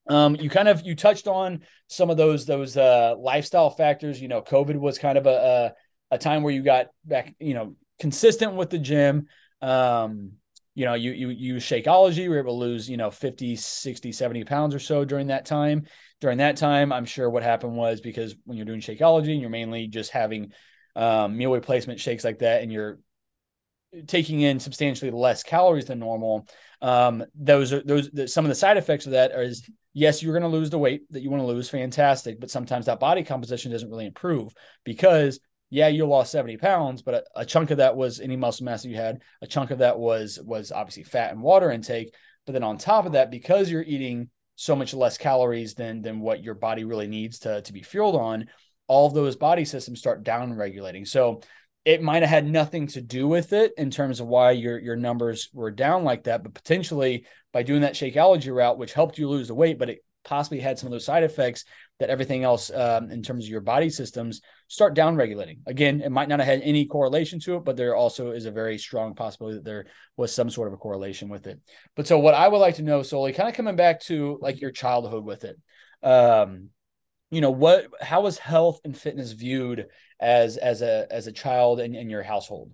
um, 0.09 0.35
you 0.35 0.49
kind 0.49 0.67
of 0.67 0.85
you 0.85 0.95
touched 0.95 1.27
on 1.27 1.61
some 1.87 2.09
of 2.09 2.17
those 2.17 2.45
those 2.45 2.75
uh, 2.75 3.15
lifestyle 3.17 3.69
factors. 3.69 4.21
You 4.21 4.27
know 4.27 4.41
covid 4.41 4.75
was 4.75 4.97
kind 4.97 5.17
of 5.17 5.25
a, 5.25 5.73
a 6.11 6.15
a 6.15 6.17
time 6.17 6.43
where 6.43 6.53
you 6.53 6.61
got 6.61 6.87
back 7.05 7.33
you 7.39 7.53
know 7.53 7.75
consistent 7.99 8.53
with 8.53 8.69
the 8.69 8.79
gym. 8.79 9.27
Um, 9.61 10.33
you 10.75 10.85
know, 10.85 10.95
you 10.95 11.11
you 11.11 11.29
you 11.29 11.55
Shakeology, 11.55 12.27
were 12.27 12.39
able 12.39 12.53
to 12.53 12.65
lose, 12.65 12.89
you 12.89 12.97
know, 12.97 13.11
50, 13.11 13.55
60, 13.55 14.11
70 14.11 14.43
pounds 14.43 14.73
or 14.73 14.79
so 14.79 15.05
during 15.05 15.27
that 15.27 15.45
time. 15.45 15.85
During 16.19 16.39
that 16.39 16.57
time, 16.57 16.91
I'm 16.91 17.05
sure 17.05 17.29
what 17.29 17.43
happened 17.43 17.75
was 17.75 18.01
because 18.01 18.35
when 18.45 18.57
you're 18.57 18.65
doing 18.65 18.81
Shakeology 18.81 19.31
and 19.31 19.41
you're 19.41 19.49
mainly 19.49 19.87
just 19.87 20.11
having 20.11 20.51
um, 20.95 21.37
meal 21.37 21.51
replacement 21.51 21.99
shakes 21.99 22.23
like 22.23 22.39
that, 22.39 22.63
and 22.63 22.71
you're 22.71 22.99
taking 24.07 24.41
in 24.41 24.59
substantially 24.59 25.11
less 25.11 25.43
calories 25.43 25.85
than 25.85 25.99
normal, 25.99 26.47
um, 26.81 27.23
those 27.35 27.71
are 27.71 27.83
those 27.83 28.09
the, 28.09 28.27
some 28.27 28.43
of 28.43 28.49
the 28.49 28.55
side 28.55 28.77
effects 28.77 29.05
of 29.05 29.11
that 29.11 29.31
are 29.31 29.43
is 29.43 29.69
yes, 29.93 30.23
you're 30.23 30.37
going 30.37 30.49
to 30.51 30.57
lose 30.57 30.71
the 30.71 30.79
weight 30.79 31.03
that 31.11 31.21
you 31.21 31.29
want 31.29 31.41
to 31.41 31.47
lose, 31.47 31.69
fantastic, 31.69 32.39
but 32.39 32.49
sometimes 32.49 32.87
that 32.87 32.99
body 32.99 33.23
composition 33.23 33.71
doesn't 33.71 33.89
really 33.89 34.07
improve 34.07 34.53
because 34.83 35.39
yeah, 35.73 35.87
you 35.87 36.05
lost 36.05 36.31
70 36.31 36.57
pounds, 36.57 37.01
but 37.01 37.15
a, 37.15 37.23
a, 37.41 37.45
chunk 37.45 37.71
of 37.71 37.77
that 37.77 37.95
was 37.95 38.19
any 38.19 38.35
muscle 38.35 38.63
mass 38.63 38.83
that 38.83 38.89
you 38.89 38.95
had. 38.95 39.23
A 39.41 39.47
chunk 39.47 39.71
of 39.71 39.79
that 39.79 39.97
was 39.97 40.39
was 40.39 40.71
obviously 40.71 41.01
fat 41.01 41.31
and 41.31 41.41
water 41.41 41.71
intake. 41.71 42.13
But 42.45 42.53
then 42.53 42.61
on 42.61 42.77
top 42.77 43.07
of 43.07 43.13
that, 43.13 43.31
because 43.31 43.71
you're 43.71 43.81
eating 43.81 44.29
so 44.53 44.75
much 44.75 44.93
less 44.93 45.17
calories 45.17 45.73
than 45.73 46.03
than 46.03 46.19
what 46.19 46.43
your 46.43 46.53
body 46.53 46.83
really 46.83 47.07
needs 47.07 47.39
to 47.39 47.63
to 47.63 47.73
be 47.73 47.81
fueled 47.81 48.15
on, 48.15 48.49
all 48.87 49.07
of 49.07 49.15
those 49.15 49.35
body 49.35 49.65
systems 49.65 49.97
start 49.97 50.23
down 50.23 50.53
regulating. 50.53 51.05
So 51.05 51.41
it 51.85 52.03
might 52.03 52.21
have 52.21 52.29
had 52.29 52.47
nothing 52.47 52.85
to 52.87 53.01
do 53.01 53.27
with 53.27 53.51
it 53.51 53.73
in 53.75 53.89
terms 53.89 54.19
of 54.19 54.27
why 54.27 54.51
your 54.51 54.77
your 54.77 54.95
numbers 54.95 55.49
were 55.53 55.71
down 55.71 56.03
like 56.03 56.25
that, 56.25 56.43
but 56.43 56.53
potentially 56.53 57.25
by 57.51 57.63
doing 57.63 57.81
that 57.81 57.95
Shakeology 57.95 58.53
route, 58.53 58.77
which 58.77 58.93
helped 58.93 59.17
you 59.17 59.27
lose 59.27 59.47
the 59.47 59.55
weight, 59.55 59.79
but 59.79 59.89
it 59.89 60.05
possibly 60.23 60.59
had 60.59 60.77
some 60.77 60.87
of 60.87 60.91
those 60.91 61.05
side 61.05 61.23
effects 61.23 61.65
that 61.99 62.09
everything 62.09 62.43
else 62.43 62.71
um, 62.71 63.11
in 63.11 63.21
terms 63.21 63.45
of 63.45 63.49
your 63.49 63.61
body 63.61 63.89
systems 63.89 64.41
start 64.73 64.95
down 64.95 65.15
regulating. 65.15 65.59
Again, 65.67 66.01
it 66.01 66.11
might 66.11 66.27
not 66.27 66.39
have 66.39 66.47
had 66.47 66.61
any 66.63 66.87
correlation 66.87 67.39
to 67.41 67.57
it, 67.57 67.63
but 67.63 67.77
there 67.77 67.95
also 67.95 68.31
is 68.31 68.47
a 68.47 68.51
very 68.51 68.79
strong 68.79 69.13
possibility 69.13 69.57
that 69.57 69.63
there 69.63 69.85
was 70.17 70.33
some 70.33 70.49
sort 70.49 70.67
of 70.67 70.73
a 70.73 70.77
correlation 70.77 71.29
with 71.29 71.45
it. 71.45 71.59
But 71.95 72.07
so 72.07 72.17
what 72.17 72.33
I 72.33 72.47
would 72.47 72.57
like 72.57 72.77
to 72.77 72.81
know, 72.81 73.03
Sully 73.03 73.33
kind 73.33 73.47
of 73.47 73.53
coming 73.53 73.75
back 73.75 74.01
to 74.05 74.39
like 74.41 74.61
your 74.61 74.71
childhood 74.71 75.23
with 75.23 75.43
it. 75.43 75.59
Um, 76.01 76.69
you 77.29 77.39
know 77.41 77.51
what 77.51 77.87
how 78.01 78.21
was 78.21 78.39
health 78.39 78.79
and 78.83 78.97
fitness 78.97 79.31
viewed 79.33 79.87
as 80.19 80.57
as 80.57 80.81
a 80.81 81.05
as 81.11 81.27
a 81.27 81.31
child 81.31 81.79
in, 81.79 81.93
in 81.95 82.09
your 82.09 82.23
household 82.23 82.71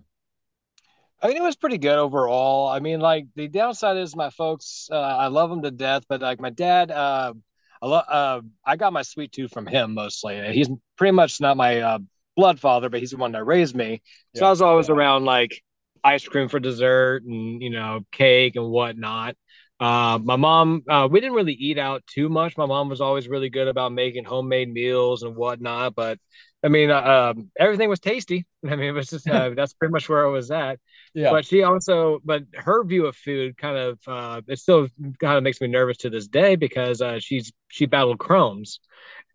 I 1.22 1.28
mean, 1.28 1.36
it 1.36 1.42
was 1.42 1.56
pretty 1.56 1.76
good 1.76 1.98
overall. 1.98 2.66
I 2.68 2.80
mean, 2.80 3.00
like 3.00 3.26
the 3.34 3.46
downside 3.46 3.98
is 3.98 4.16
my 4.16 4.30
folks, 4.30 4.88
uh, 4.90 4.98
I 4.98 5.26
love 5.26 5.50
them 5.50 5.60
to 5.62 5.70
death, 5.70 6.04
but 6.08 6.22
like 6.22 6.40
my 6.40 6.48
dad, 6.48 6.90
uh, 6.90 7.34
I, 7.82 7.86
lo- 7.86 7.96
uh, 7.96 8.40
I 8.64 8.76
got 8.76 8.92
my 8.92 9.02
sweet 9.02 9.32
tooth 9.32 9.52
from 9.52 9.66
him 9.66 9.94
mostly. 9.94 10.52
He's 10.52 10.68
pretty 10.96 11.12
much 11.12 11.40
not 11.40 11.56
my 11.56 11.80
uh, 11.80 11.98
blood 12.36 12.60
father, 12.60 12.88
but 12.88 13.00
he's 13.00 13.12
the 13.12 13.16
one 13.16 13.32
that 13.32 13.44
raised 13.44 13.74
me. 13.74 14.02
So 14.34 14.42
yeah. 14.42 14.48
I 14.48 14.50
was 14.50 14.62
always 14.62 14.88
around 14.88 15.24
like 15.24 15.62
ice 16.04 16.26
cream 16.26 16.48
for 16.48 16.60
dessert 16.60 17.24
and, 17.24 17.62
you 17.62 17.70
know, 17.70 18.00
cake 18.12 18.56
and 18.56 18.66
whatnot. 18.70 19.36
Uh, 19.78 20.18
my 20.22 20.36
mom, 20.36 20.82
uh, 20.90 21.08
we 21.10 21.20
didn't 21.20 21.34
really 21.34 21.54
eat 21.54 21.78
out 21.78 22.06
too 22.06 22.28
much. 22.28 22.56
My 22.58 22.66
mom 22.66 22.90
was 22.90 23.00
always 23.00 23.28
really 23.28 23.48
good 23.48 23.66
about 23.66 23.92
making 23.92 24.24
homemade 24.24 24.70
meals 24.70 25.22
and 25.22 25.34
whatnot. 25.34 25.94
But 25.94 26.18
I 26.62 26.68
mean, 26.68 26.90
uh, 26.90 27.32
um, 27.34 27.50
everything 27.58 27.88
was 27.88 28.00
tasty. 28.00 28.46
I 28.64 28.76
mean, 28.76 28.88
it 28.88 28.92
was 28.92 29.08
just 29.08 29.28
uh, 29.28 29.50
that's 29.56 29.72
pretty 29.72 29.92
much 29.92 30.08
where 30.08 30.26
I 30.26 30.30
was 30.30 30.50
at. 30.50 30.78
Yeah. 31.12 31.30
But 31.30 31.44
she 31.44 31.62
also, 31.62 32.20
but 32.24 32.44
her 32.54 32.84
view 32.84 33.06
of 33.06 33.16
food 33.16 33.56
kind 33.56 33.76
of, 33.76 33.98
uh, 34.06 34.42
it 34.46 34.58
still 34.58 34.88
kind 35.18 35.36
of 35.36 35.42
makes 35.42 35.60
me 35.60 35.66
nervous 35.66 35.98
to 35.98 36.10
this 36.10 36.28
day 36.28 36.56
because 36.56 37.00
uh, 37.02 37.18
she's 37.18 37.52
she 37.68 37.86
battled 37.86 38.18
Crohn's, 38.18 38.80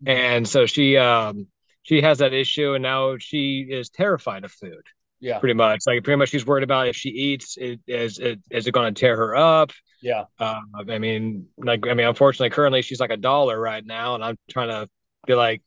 and 0.06 0.48
so 0.48 0.64
she 0.66 0.96
um 0.96 1.46
she 1.82 2.00
has 2.00 2.18
that 2.18 2.32
issue, 2.32 2.74
and 2.74 2.82
now 2.82 3.18
she 3.18 3.66
is 3.68 3.90
terrified 3.90 4.44
of 4.44 4.52
food. 4.52 4.82
Yeah. 5.20 5.38
Pretty 5.38 5.54
much, 5.54 5.80
like 5.86 6.02
pretty 6.04 6.18
much, 6.18 6.28
she's 6.28 6.46
worried 6.46 6.64
about 6.64 6.88
if 6.88 6.96
she 6.96 7.08
eats, 7.08 7.56
it, 7.56 7.80
is 7.86 8.18
it 8.18 8.40
is 8.50 8.66
it 8.66 8.72
going 8.72 8.92
to 8.94 8.98
tear 8.98 9.16
her 9.16 9.36
up? 9.36 9.72
Yeah. 10.02 10.24
Uh, 10.38 10.60
I 10.88 10.98
mean, 10.98 11.46
like 11.56 11.86
I 11.86 11.94
mean, 11.94 12.06
unfortunately, 12.06 12.50
currently 12.50 12.82
she's 12.82 13.00
like 13.00 13.10
a 13.10 13.16
dollar 13.16 13.58
right 13.58 13.84
now, 13.84 14.14
and 14.14 14.22
I'm 14.22 14.36
trying 14.50 14.68
to 14.68 14.88
be 15.26 15.34
like, 15.34 15.62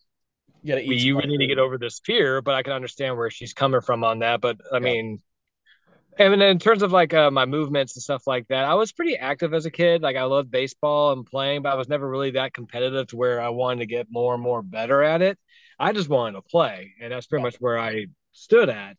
you, 0.62 0.76
eat 0.76 1.02
you 1.02 1.18
really 1.18 1.30
need 1.30 1.38
to 1.38 1.48
get 1.48 1.60
over 1.60 1.78
this 1.78 2.00
fear, 2.04 2.42
but 2.42 2.54
I 2.56 2.64
can 2.64 2.74
understand 2.74 3.18
where 3.18 3.30
she's 3.30 3.54
coming 3.54 3.82
from 3.82 4.04
on 4.04 4.20
that. 4.20 4.42
But 4.42 4.58
I 4.72 4.76
yeah. 4.78 4.82
mean, 4.82 5.20
and 6.20 6.42
in 6.42 6.60
terms 6.60 6.84
of 6.84 6.92
like 6.92 7.14
uh, 7.14 7.32
my 7.32 7.46
movements 7.46 7.96
and 7.96 8.04
stuff 8.04 8.28
like 8.28 8.48
that, 8.50 8.66
I 8.66 8.74
was 8.74 8.92
pretty 8.92 9.16
active 9.16 9.54
as 9.54 9.66
a 9.66 9.72
kid. 9.72 10.02
Like 10.02 10.18
I 10.18 10.24
loved 10.24 10.52
baseball 10.52 11.14
and 11.14 11.26
playing, 11.26 11.62
but 11.62 11.72
I 11.72 11.76
was 11.76 11.88
never 11.88 12.08
really 12.08 12.32
that 12.32 12.54
competitive 12.54 13.08
to 13.08 13.18
where 13.18 13.42
I 13.42 13.50
wanted 13.50 13.80
to 13.80 13.86
get 13.86 14.08
more 14.12 14.34
and 14.34 14.44
more 14.44 14.62
better 14.62 15.02
at 15.02 15.22
it. 15.22 15.40
I 15.80 15.94
just 15.94 16.10
wanted 16.10 16.34
to 16.34 16.42
play, 16.42 16.94
and 17.00 17.14
that's 17.14 17.26
pretty 17.26 17.42
yeah. 17.42 17.48
much 17.48 17.56
where 17.56 17.80
I 17.80 18.08
stood 18.34 18.70
at. 18.70 18.98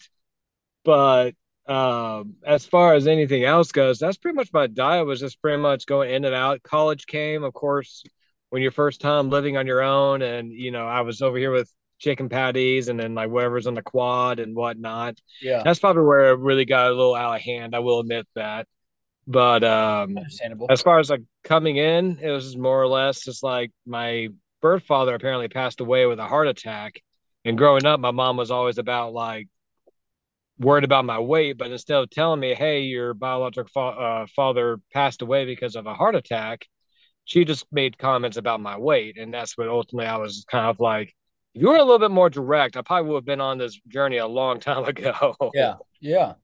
But 0.82 1.34
um, 1.66 2.36
as 2.44 2.64
far 2.64 2.94
as 2.94 3.06
anything 3.06 3.44
else 3.44 3.70
goes, 3.70 3.98
that's 3.98 4.16
pretty 4.16 4.36
much 4.36 4.50
my 4.52 4.66
diet 4.66 5.06
was 5.06 5.20
just 5.20 5.42
pretty 5.42 5.60
much 5.60 5.84
going 5.84 6.10
in 6.10 6.24
and 6.24 6.34
out. 6.34 6.62
College 6.62 7.06
came, 7.06 7.44
of 7.44 7.52
course, 7.52 8.02
when 8.48 8.62
your 8.62 8.72
first 8.72 9.02
time 9.02 9.28
living 9.28 9.58
on 9.58 9.66
your 9.66 9.82
own, 9.82 10.22
and 10.22 10.50
you 10.50 10.70
know, 10.70 10.86
I 10.86 11.02
was 11.02 11.20
over 11.20 11.36
here 11.36 11.52
with 11.52 11.70
chicken 12.00 12.28
patties 12.28 12.88
and 12.88 12.98
then 12.98 13.14
like 13.14 13.30
whatever's 13.30 13.68
on 13.68 13.74
the 13.74 13.82
quad 13.82 14.40
and 14.40 14.56
whatnot. 14.56 15.18
Yeah, 15.40 15.62
that's 15.62 15.78
probably 15.78 16.02
where 16.02 16.30
it 16.30 16.38
really 16.40 16.64
got 16.64 16.88
a 16.88 16.94
little 16.94 17.14
out 17.14 17.36
of 17.36 17.42
hand. 17.42 17.74
I 17.74 17.78
will 17.78 18.00
admit 18.00 18.26
that. 18.34 18.66
But 19.26 19.62
um, 19.62 20.18
as 20.68 20.82
far 20.82 20.98
as 20.98 21.10
like 21.10 21.22
coming 21.44 21.76
in, 21.76 22.18
it 22.20 22.30
was 22.30 22.56
more 22.56 22.82
or 22.82 22.88
less 22.88 23.22
just 23.22 23.44
like 23.44 23.70
my 23.86 24.28
birth 24.60 24.82
father 24.84 25.14
apparently 25.14 25.48
passed 25.48 25.80
away 25.80 26.06
with 26.06 26.18
a 26.18 26.26
heart 26.26 26.48
attack, 26.48 27.00
and 27.44 27.56
growing 27.56 27.86
up, 27.86 28.00
my 28.00 28.10
mom 28.10 28.36
was 28.36 28.50
always 28.50 28.78
about 28.78 29.12
like 29.12 29.46
worried 30.58 30.84
about 30.84 31.04
my 31.04 31.18
weight, 31.18 31.56
but 31.58 31.70
instead 31.70 31.96
of 31.98 32.10
telling 32.10 32.40
me, 32.40 32.54
"Hey, 32.54 32.82
your 32.82 33.14
biological 33.14 33.70
fa- 33.72 33.80
uh, 34.00 34.26
father 34.34 34.78
passed 34.92 35.22
away 35.22 35.44
because 35.44 35.76
of 35.76 35.86
a 35.86 35.94
heart 35.94 36.14
attack," 36.16 36.66
she 37.24 37.44
just 37.44 37.66
made 37.72 37.98
comments 37.98 38.36
about 38.36 38.60
my 38.60 38.76
weight, 38.76 39.16
and 39.16 39.32
that's 39.32 39.56
what 39.56 39.68
ultimately 39.68 40.06
I 40.06 40.16
was 40.16 40.44
kind 40.50 40.66
of 40.66 40.80
like, 40.80 41.14
if 41.54 41.62
you 41.62 41.68
were 41.68 41.76
a 41.76 41.84
little 41.84 41.98
bit 41.98 42.10
more 42.10 42.30
direct, 42.30 42.76
I 42.76 42.82
probably 42.82 43.10
would 43.10 43.18
have 43.18 43.24
been 43.24 43.40
on 43.40 43.58
this 43.58 43.80
journey 43.88 44.18
a 44.18 44.26
long 44.26 44.60
time 44.60 44.84
ago. 44.86 45.36
yeah, 45.54 45.74
yeah. 46.00 46.34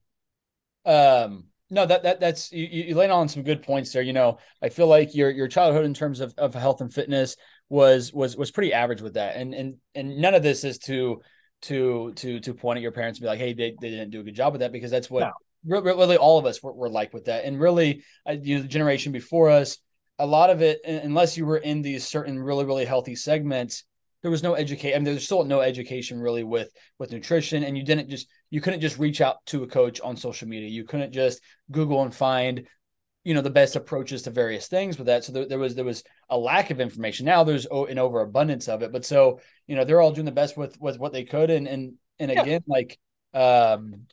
Um, 0.84 1.44
no, 1.68 1.84
that 1.84 2.04
that 2.04 2.20
that's 2.20 2.52
you, 2.52 2.66
you 2.66 2.94
laid 2.94 3.10
on 3.10 3.28
some 3.28 3.42
good 3.42 3.62
points 3.62 3.92
there. 3.92 4.02
You 4.02 4.12
know, 4.12 4.38
I 4.62 4.68
feel 4.68 4.86
like 4.86 5.14
your 5.14 5.30
your 5.30 5.48
childhood 5.48 5.84
in 5.84 5.94
terms 5.94 6.20
of, 6.20 6.34
of 6.38 6.54
health 6.54 6.80
and 6.80 6.92
fitness 6.92 7.36
was 7.68 8.12
was 8.12 8.36
was 8.36 8.50
pretty 8.50 8.72
average 8.72 9.02
with 9.02 9.14
that, 9.14 9.36
and 9.36 9.52
and 9.52 9.76
and 9.94 10.18
none 10.18 10.34
of 10.34 10.42
this 10.42 10.62
is 10.62 10.78
to 10.80 11.22
to 11.62 12.12
to 12.14 12.40
to 12.40 12.54
point 12.54 12.76
at 12.76 12.82
your 12.82 12.92
parents 12.92 13.18
and 13.18 13.24
be 13.24 13.28
like, 13.28 13.38
hey, 13.38 13.52
they, 13.52 13.74
they 13.80 13.90
didn't 13.90 14.10
do 14.10 14.20
a 14.20 14.24
good 14.24 14.34
job 14.34 14.52
with 14.52 14.60
that 14.60 14.72
because 14.72 14.90
that's 14.90 15.10
what 15.10 15.32
no. 15.64 15.80
really 15.80 16.16
all 16.16 16.38
of 16.38 16.46
us 16.46 16.62
were, 16.62 16.72
were, 16.72 16.90
like 16.90 17.12
with 17.12 17.24
that. 17.24 17.44
And 17.44 17.58
really, 17.58 18.04
uh, 18.28 18.36
you 18.40 18.56
know, 18.56 18.62
the 18.62 18.68
generation 18.68 19.10
before 19.10 19.50
us, 19.50 19.78
a 20.18 20.26
lot 20.26 20.50
of 20.50 20.62
it, 20.62 20.80
unless 20.84 21.36
you 21.36 21.46
were 21.46 21.56
in 21.56 21.82
these 21.82 22.06
certain 22.06 22.38
really 22.38 22.64
really 22.64 22.84
healthy 22.84 23.16
segments, 23.16 23.84
there 24.22 24.30
was 24.30 24.42
no 24.42 24.54
education. 24.54 24.94
I 24.94 24.98
mean, 24.98 25.04
there's 25.04 25.24
still 25.24 25.44
no 25.44 25.60
education 25.60 26.20
really 26.20 26.44
with 26.44 26.70
with 26.98 27.12
nutrition, 27.12 27.62
and 27.62 27.76
you 27.76 27.84
didn't 27.84 28.08
just 28.08 28.28
you 28.50 28.60
couldn't 28.60 28.80
just 28.80 28.98
reach 28.98 29.20
out 29.20 29.44
to 29.46 29.62
a 29.62 29.66
coach 29.66 30.00
on 30.00 30.16
social 30.16 30.48
media. 30.48 30.68
You 30.68 30.84
couldn't 30.84 31.12
just 31.12 31.40
Google 31.70 32.02
and 32.02 32.14
find 32.14 32.66
you 33.26 33.34
know 33.34 33.40
the 33.40 33.50
best 33.50 33.74
approaches 33.74 34.22
to 34.22 34.30
various 34.30 34.68
things 34.68 34.98
with 34.98 35.08
that 35.08 35.24
so 35.24 35.32
there, 35.32 35.48
there, 35.48 35.58
was 35.58 35.74
there 35.74 35.84
was 35.84 36.04
a 36.30 36.38
lack 36.38 36.70
of 36.70 36.80
information 36.80 37.26
now 37.26 37.42
there's 37.42 37.66
an 37.66 37.98
overabundance 37.98 38.68
of 38.68 38.82
it 38.82 38.92
but 38.92 39.04
so 39.04 39.40
you 39.66 39.74
know 39.74 39.84
they're 39.84 40.00
all 40.00 40.12
doing 40.12 40.24
the 40.24 40.30
best 40.30 40.56
with 40.56 40.80
with 40.80 40.96
what 41.00 41.12
they 41.12 41.24
could 41.24 41.50
and 41.50 41.66
and 41.66 41.94
and 42.20 42.30
again 42.30 42.62
like 42.68 42.96
um 43.34 44.06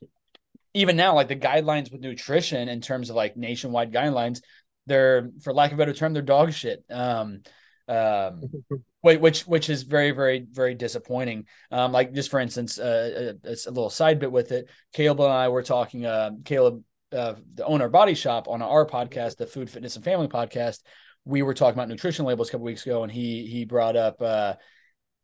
even 0.73 0.95
now 0.95 1.13
like 1.13 1.27
the 1.27 1.35
guidelines 1.35 1.91
with 1.91 2.01
nutrition 2.01 2.67
in 2.67 2.81
terms 2.81 3.11
of 3.11 3.15
like 3.15 3.37
nationwide 3.37 3.93
guidelines 3.93 4.41
they're 4.87 5.29
for 5.43 5.53
lack 5.53 5.71
of 5.71 5.77
a 5.77 5.81
better 5.81 5.93
term 5.93 6.13
they're 6.13 6.23
dog 6.23 6.51
shit 6.51 6.83
um 6.89 7.43
um 7.87 8.41
which 9.01 9.41
which 9.41 9.69
is 9.69 9.83
very 9.83 10.11
very 10.11 10.45
very 10.49 10.75
disappointing. 10.75 11.45
Um 11.71 11.91
like 11.91 12.13
just 12.13 12.31
for 12.31 12.39
instance 12.39 12.79
uh, 12.79 13.33
a, 13.45 13.49
uh, 13.49 13.55
a 13.67 13.71
little 13.71 13.89
side 13.89 14.19
bit 14.19 14.31
with 14.31 14.51
it. 14.51 14.69
Caleb 14.93 15.21
and 15.21 15.31
i 15.31 15.49
were 15.49 15.63
talking 15.63 16.05
uh 16.05 16.31
caleb 16.45 16.83
uh, 17.11 17.35
the 17.53 17.65
owner 17.65 17.89
body 17.89 18.15
shop 18.15 18.47
on 18.47 18.63
our 18.63 18.87
podcast, 18.87 19.37
the 19.37 19.45
food, 19.45 19.69
fitness, 19.69 19.95
and 19.95 20.03
family 20.03 20.27
podcast, 20.27 20.79
we 21.25 21.41
were 21.41 21.53
talking 21.53 21.75
about 21.77 21.87
nutrition 21.87 22.25
labels 22.25 22.49
a 22.49 22.51
couple 22.51 22.65
weeks 22.65 22.85
ago, 22.85 23.03
and 23.03 23.11
he 23.11 23.45
he 23.45 23.65
brought 23.65 23.95
up 23.95 24.21
uh, 24.21 24.53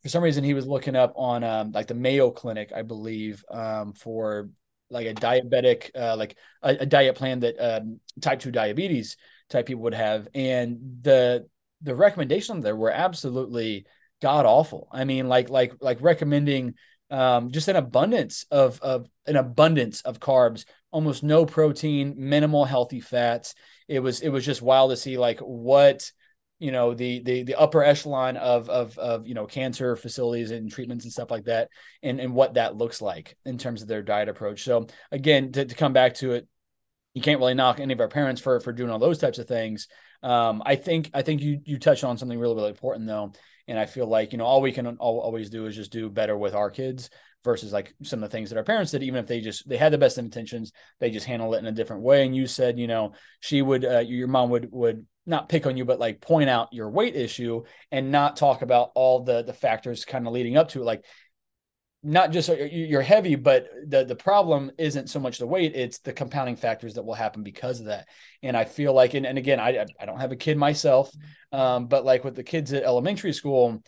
for 0.01 0.09
some 0.09 0.23
reason 0.23 0.43
he 0.43 0.53
was 0.53 0.65
looking 0.65 0.95
up 0.95 1.13
on 1.15 1.43
um, 1.43 1.71
like 1.71 1.87
the 1.87 1.93
Mayo 1.93 2.31
Clinic, 2.31 2.71
I 2.73 2.83
believe, 2.83 3.43
um, 3.51 3.93
for 3.93 4.49
like 4.89 5.07
a 5.07 5.13
diabetic 5.13 5.91
uh, 5.95 6.15
like 6.15 6.37
a, 6.61 6.77
a, 6.79 6.85
diet 6.85 7.15
plan 7.15 7.41
that 7.41 7.57
um, 7.59 7.99
type 8.21 8.39
two 8.39 8.51
diabetes 8.51 9.17
type 9.49 9.65
people 9.65 9.83
would 9.83 9.93
have, 9.93 10.27
and 10.33 10.99
the 11.01 11.47
the 11.81 11.95
recommendations 11.95 12.63
there 12.63 12.75
were 12.75 12.91
absolutely 12.91 13.85
god 14.21 14.45
awful. 14.45 14.87
I 14.91 15.05
mean, 15.05 15.27
like 15.27 15.49
like 15.49 15.73
like 15.81 16.01
recommending 16.01 16.75
um, 17.11 17.51
just 17.51 17.67
an 17.67 17.75
abundance 17.75 18.45
of 18.51 18.79
of 18.81 19.07
an 19.25 19.35
abundance 19.35 20.01
of 20.01 20.19
carbs, 20.19 20.65
almost 20.91 21.23
no 21.23 21.45
protein, 21.45 22.15
minimal 22.17 22.65
healthy 22.65 22.99
fats. 22.99 23.55
It 23.87 23.99
was 23.99 24.21
it 24.21 24.29
was 24.29 24.45
just 24.45 24.61
wild 24.61 24.91
to 24.91 24.97
see 24.97 25.17
like 25.17 25.39
what 25.39 26.11
you 26.59 26.71
know 26.71 26.93
the 26.93 27.21
the 27.21 27.43
the 27.43 27.55
upper 27.55 27.83
echelon 27.83 28.37
of 28.37 28.69
of 28.69 28.97
of 28.99 29.27
you 29.27 29.33
know 29.33 29.45
cancer 29.45 29.95
facilities 29.95 30.51
and 30.51 30.71
treatments 30.71 31.05
and 31.05 31.11
stuff 31.11 31.31
like 31.31 31.45
that, 31.45 31.69
and 32.03 32.19
and 32.19 32.33
what 32.33 32.55
that 32.55 32.75
looks 32.75 33.01
like 33.01 33.35
in 33.45 33.57
terms 33.57 33.81
of 33.81 33.87
their 33.87 34.03
diet 34.03 34.29
approach. 34.29 34.63
So 34.63 34.87
again, 35.11 35.51
to, 35.53 35.65
to 35.65 35.75
come 35.75 35.93
back 35.93 36.15
to 36.15 36.33
it, 36.33 36.47
you 37.13 37.21
can't 37.21 37.39
really 37.39 37.53
knock 37.53 37.79
any 37.79 37.93
of 37.93 37.99
our 38.01 38.07
parents 38.07 38.41
for 38.41 38.59
for 38.59 38.73
doing 38.73 38.91
all 38.91 38.99
those 38.99 39.19
types 39.19 39.39
of 39.39 39.47
things. 39.47 39.87
Um, 40.23 40.61
I 40.65 40.75
think 40.75 41.11
I 41.13 41.21
think 41.21 41.41
you 41.41 41.61
you 41.63 41.79
touched 41.79 42.03
on 42.03 42.17
something 42.17 42.39
really 42.39 42.55
really 42.55 42.69
important 42.69 43.07
though, 43.07 43.33
and 43.67 43.79
I 43.79 43.85
feel 43.85 44.07
like, 44.07 44.31
you 44.31 44.37
know, 44.37 44.45
all 44.45 44.61
we 44.61 44.71
can 44.71 44.97
always 44.97 45.49
do 45.49 45.65
is 45.65 45.75
just 45.75 45.91
do 45.91 46.09
better 46.09 46.37
with 46.37 46.53
our 46.55 46.69
kids. 46.71 47.09
versus 47.43 47.71
like 47.71 47.93
some 48.03 48.21
of 48.23 48.29
the 48.29 48.35
things 48.35 48.49
that 48.49 48.57
our 48.57 48.63
parents 48.63 48.91
did, 48.91 49.03
even 49.03 49.19
if 49.19 49.27
they 49.27 49.41
just 49.41 49.67
they 49.67 49.77
had 49.77 49.93
the 49.93 49.97
best 49.97 50.17
intentions, 50.17 50.71
they 50.99 51.09
just 51.09 51.25
handle 51.25 51.53
it 51.53 51.59
in 51.59 51.65
a 51.67 51.71
different 51.71 52.03
way. 52.03 52.25
And 52.25 52.35
you 52.35 52.47
said, 52.47 52.77
you 52.77 52.87
know, 52.87 53.13
she 53.39 53.61
would, 53.61 53.85
uh, 53.85 53.99
your 53.99 54.27
mom 54.27 54.49
would 54.49 54.69
would 54.71 55.05
not 55.25 55.49
pick 55.49 55.65
on 55.65 55.77
you, 55.77 55.85
but 55.85 55.99
like 55.99 56.21
point 56.21 56.49
out 56.49 56.73
your 56.73 56.89
weight 56.89 57.15
issue 57.15 57.63
and 57.91 58.11
not 58.11 58.35
talk 58.35 58.61
about 58.61 58.91
all 58.95 59.23
the 59.23 59.43
the 59.43 59.53
factors 59.53 60.05
kind 60.05 60.27
of 60.27 60.33
leading 60.33 60.57
up 60.57 60.69
to 60.69 60.81
it. 60.81 60.85
Like 60.85 61.05
not 62.01 62.31
just 62.31 62.49
you're 62.49 63.01
heavy, 63.01 63.35
but 63.35 63.69
the 63.87 64.05
the 64.05 64.15
problem 64.15 64.71
isn't 64.77 65.09
so 65.09 65.19
much 65.19 65.37
the 65.37 65.47
weight; 65.47 65.75
it's 65.75 65.99
the 65.99 66.13
compounding 66.13 66.55
factors 66.55 66.93
that 66.93 67.03
will 67.03 67.13
happen 67.13 67.43
because 67.43 67.81
of 67.81 67.87
that. 67.87 68.07
And 68.41 68.55
I 68.55 68.63
feel 68.63 68.93
like, 68.93 69.15
and, 69.15 69.25
and 69.25 69.37
again, 69.37 69.59
I 69.59 69.85
I 69.99 70.05
don't 70.05 70.19
have 70.19 70.31
a 70.31 70.37
kid 70.37 70.57
myself, 70.57 71.11
um, 71.51 71.87
but 71.87 72.05
like 72.05 72.23
with 72.23 72.35
the 72.35 72.43
kids 72.43 72.71
at 72.71 72.83
elementary 72.83 73.33
school, 73.33 73.83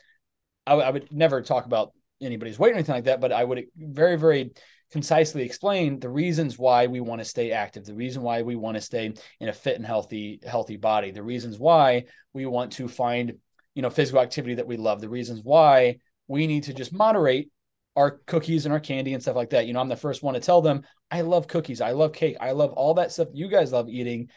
I, 0.67 0.71
w- 0.71 0.87
I 0.87 0.91
would 0.91 1.11
never 1.11 1.41
talk 1.41 1.65
about 1.65 1.93
anybody's 2.21 2.59
weight 2.59 2.71
or 2.71 2.75
anything 2.75 2.95
like 2.95 3.05
that, 3.05 3.21
but 3.21 3.31
I 3.31 3.43
would 3.43 3.63
very 3.77 4.17
very 4.17 4.51
concisely 4.91 5.43
explain 5.43 6.01
the 6.01 6.09
reasons 6.09 6.59
why 6.59 6.87
we 6.87 6.99
want 6.99 7.21
to 7.21 7.25
stay 7.25 7.51
active, 7.51 7.85
the 7.85 7.95
reason 7.95 8.23
why 8.23 8.41
we 8.41 8.57
want 8.57 8.75
to 8.75 8.81
stay 8.81 9.13
in 9.39 9.47
a 9.47 9.53
fit 9.53 9.77
and 9.77 9.85
healthy 9.85 10.41
healthy 10.45 10.75
body, 10.75 11.11
the 11.11 11.23
reasons 11.23 11.57
why 11.57 12.03
we 12.33 12.45
want 12.45 12.73
to 12.73 12.89
find 12.89 13.37
you 13.73 13.81
know 13.81 13.89
physical 13.89 14.21
activity 14.21 14.55
that 14.55 14.67
we 14.67 14.75
love, 14.75 14.99
the 14.99 15.07
reasons 15.07 15.39
why 15.41 15.95
we 16.27 16.45
need 16.45 16.63
to 16.63 16.73
just 16.73 16.91
moderate 16.91 17.49
our 17.95 18.11
cookies 18.25 18.65
and 18.65 18.73
our 18.73 18.79
candy 18.79 19.13
and 19.13 19.21
stuff 19.21 19.35
like 19.35 19.51
that. 19.51 19.67
You 19.67 19.73
know, 19.73 19.81
I'm 19.81 19.89
the 19.89 19.95
first 19.95 20.23
one 20.23 20.33
to 20.33 20.39
tell 20.39 20.61
them 20.61 20.83
I 21.09 21.21
love 21.21 21.47
cookies, 21.47 21.81
I 21.81 21.91
love 21.91 22.13
cake, 22.13 22.37
I 22.39 22.51
love 22.51 22.71
all 22.73 22.95
that 22.95 23.11
stuff 23.11 23.29
you 23.33 23.47
guys 23.47 23.71
love 23.71 23.89
eating, 23.89 24.29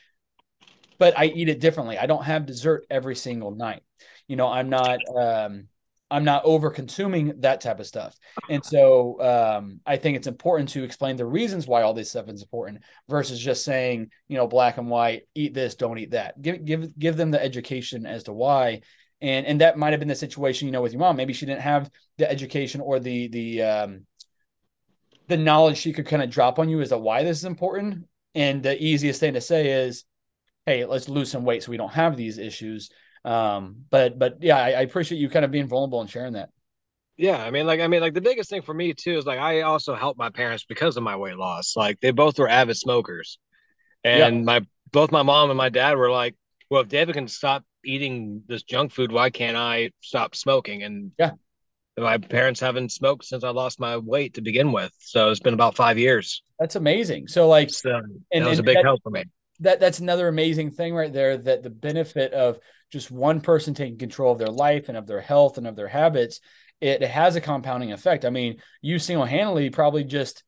but 0.99 1.19
I 1.19 1.27
eat 1.27 1.49
it 1.49 1.61
differently. 1.61 1.99
I 1.99 2.07
don't 2.07 2.25
have 2.25 2.47
dessert 2.47 2.87
every 2.91 3.17
single 3.17 3.53
night. 3.53 3.83
You 4.27 4.37
know, 4.37 4.49
I'm 4.49 4.71
not 4.71 4.99
um 5.17 5.69
I'm 6.11 6.25
not 6.25 6.45
over 6.45 6.71
consuming 6.71 7.41
that 7.41 7.61
type 7.61 7.81
of 7.81 7.87
stuff. 7.87 8.17
And 8.49 8.65
so 8.65 9.21
um, 9.21 9.81
I 9.85 9.97
think 9.97 10.17
it's 10.17 10.29
important 10.29 10.69
to 10.71 10.85
explain 10.85 11.17
the 11.17 11.27
reasons 11.27 11.67
why 11.67 11.83
all 11.83 11.95
this 11.95 12.11
stuff 12.11 12.29
is 12.29 12.41
important 12.41 12.83
versus 13.09 13.41
just 13.41 13.65
saying, 13.65 14.11
you 14.29 14.37
know, 14.37 14.47
black 14.47 14.79
and 14.79 14.89
white, 14.89 15.23
eat 15.35 15.55
this, 15.55 15.75
don't 15.75 15.99
eat 15.99 16.13
that. 16.13 16.41
Give 16.41 16.65
give 16.65 16.97
give 16.97 17.17
them 17.17 17.33
the 17.33 17.43
education 17.43 18.07
as 18.07 18.25
to 18.25 18.33
why 18.33 18.83
and 19.25 19.47
and 19.47 19.61
that 19.63 19.79
might 19.79 19.93
have 19.93 20.01
been 20.01 20.09
the 20.09 20.15
situation 20.15 20.67
you 20.67 20.73
know 20.73 20.83
with 20.83 20.93
your 20.93 21.01
mom. 21.01 21.17
Maybe 21.17 21.33
she 21.33 21.47
didn't 21.47 21.63
have 21.63 21.91
the 22.19 22.31
education 22.31 22.81
or 22.81 23.01
the 23.01 23.29
the 23.29 23.63
um 23.63 24.07
the 25.29 25.39
knowledge 25.39 25.79
she 25.79 25.95
could 25.95 26.07
kind 26.07 26.23
of 26.23 26.29
drop 26.29 26.59
on 26.59 26.69
you 26.69 26.81
as 26.83 26.91
to 26.91 26.99
why 26.99 27.23
this 27.23 27.39
is 27.39 27.45
important. 27.45 28.07
And 28.35 28.63
the 28.63 28.81
easiest 28.83 29.21
thing 29.21 29.35
to 29.35 29.41
say 29.41 29.87
is 29.87 30.05
hey 30.67 30.85
let's 30.85 31.09
lose 31.09 31.31
some 31.31 31.45
weight 31.45 31.63
so 31.63 31.71
we 31.71 31.79
don't 31.79 31.93
have 31.93 32.17
these 32.17 32.39
issues. 32.39 32.91
Um 33.25 33.85
but 33.91 34.19
but 34.19 34.43
yeah 34.43 34.59
I, 34.59 34.69
I 34.73 34.81
appreciate 34.83 35.19
you 35.19 35.31
kind 35.31 35.45
of 35.45 35.51
being 35.51 35.69
vulnerable 35.69 36.03
and 36.03 36.11
sharing 36.11 36.35
that. 36.35 36.51
Yeah 37.17 37.43
i 37.43 37.51
mean 37.51 37.67
like 37.67 37.81
i 37.81 37.87
mean 37.87 38.01
like 38.01 38.13
the 38.13 38.21
biggest 38.21 38.51
thing 38.51 38.63
for 38.63 38.75
me 38.75 38.93
too 38.93 39.17
is 39.17 39.25
like 39.25 39.39
i 39.39 39.61
also 39.61 39.95
helped 39.95 40.19
my 40.19 40.31
parents 40.31 40.65
because 40.69 40.99
of 40.99 41.03
my 41.03 41.17
weight 41.17 41.39
loss. 41.39 41.77
Like 41.77 41.99
they 42.01 42.11
both 42.11 42.39
were 42.39 42.49
avid 42.49 42.77
smokers. 42.77 43.39
And 44.03 44.39
yeah. 44.39 44.43
my 44.43 44.67
both 44.93 45.11
my 45.11 45.23
mom 45.23 45.49
and 45.51 45.57
my 45.57 45.71
dad 45.71 45.97
were 45.97 46.11
like 46.11 46.35
well 46.69 46.83
if 46.83 46.89
david 46.89 47.15
can 47.15 47.27
stop 47.29 47.65
eating 47.85 48.43
this 48.47 48.63
junk 48.63 48.93
food, 48.93 49.13
why 49.13 49.31
can't 49.31 49.57
I 49.57 49.91
stop 50.01 50.35
smoking? 50.35 50.83
And 50.83 51.13
yeah, 51.19 51.33
my 51.97 52.19
parents 52.19 52.61
haven't 52.61 52.93
smoked 52.93 53.25
since 53.25 53.45
I 53.45 53.51
lost 53.51 53.79
my 53.79 53.97
weight 53.97 54.35
to 54.35 54.41
begin 54.41 54.73
with. 54.73 54.93
So 54.99 55.31
it's 55.31 55.41
been 55.41 55.55
about 55.55 55.77
five 55.77 55.99
years. 55.99 56.43
That's 56.59 56.77
amazing. 56.77 57.29
So 57.29 57.49
like, 57.49 57.71
so, 57.71 57.91
and, 58.33 58.45
that 58.45 58.49
was 58.49 58.59
and 58.59 58.67
a 58.67 58.71
big 58.71 58.77
that, 58.77 58.85
help 58.85 59.03
for 59.03 59.11
me. 59.11 59.25
That 59.61 59.81
that's 59.81 60.01
another 60.01 60.29
amazing 60.29 60.73
thing 60.73 60.95
right 60.95 61.13
there. 61.13 61.37
That 61.37 61.63
the 61.63 61.71
benefit 61.71 62.33
of 62.33 62.59
just 62.91 63.11
one 63.11 63.41
person 63.41 63.75
taking 63.75 63.99
control 63.99 64.33
of 64.33 64.39
their 64.39 64.49
life 64.49 64.89
and 64.89 64.99
of 64.99 65.07
their 65.07 65.21
health 65.21 65.59
and 65.59 65.67
of 65.67 65.77
their 65.77 65.89
habits, 65.89 66.41
it, 66.81 67.03
it 67.03 67.11
has 67.11 67.37
a 67.37 67.41
compounding 67.41 67.93
effect. 67.93 68.25
I 68.25 68.31
mean, 68.31 68.57
you 68.83 68.99
single 68.99 69.25
handedly 69.25 69.71
probably 69.71 70.05
just 70.05 70.43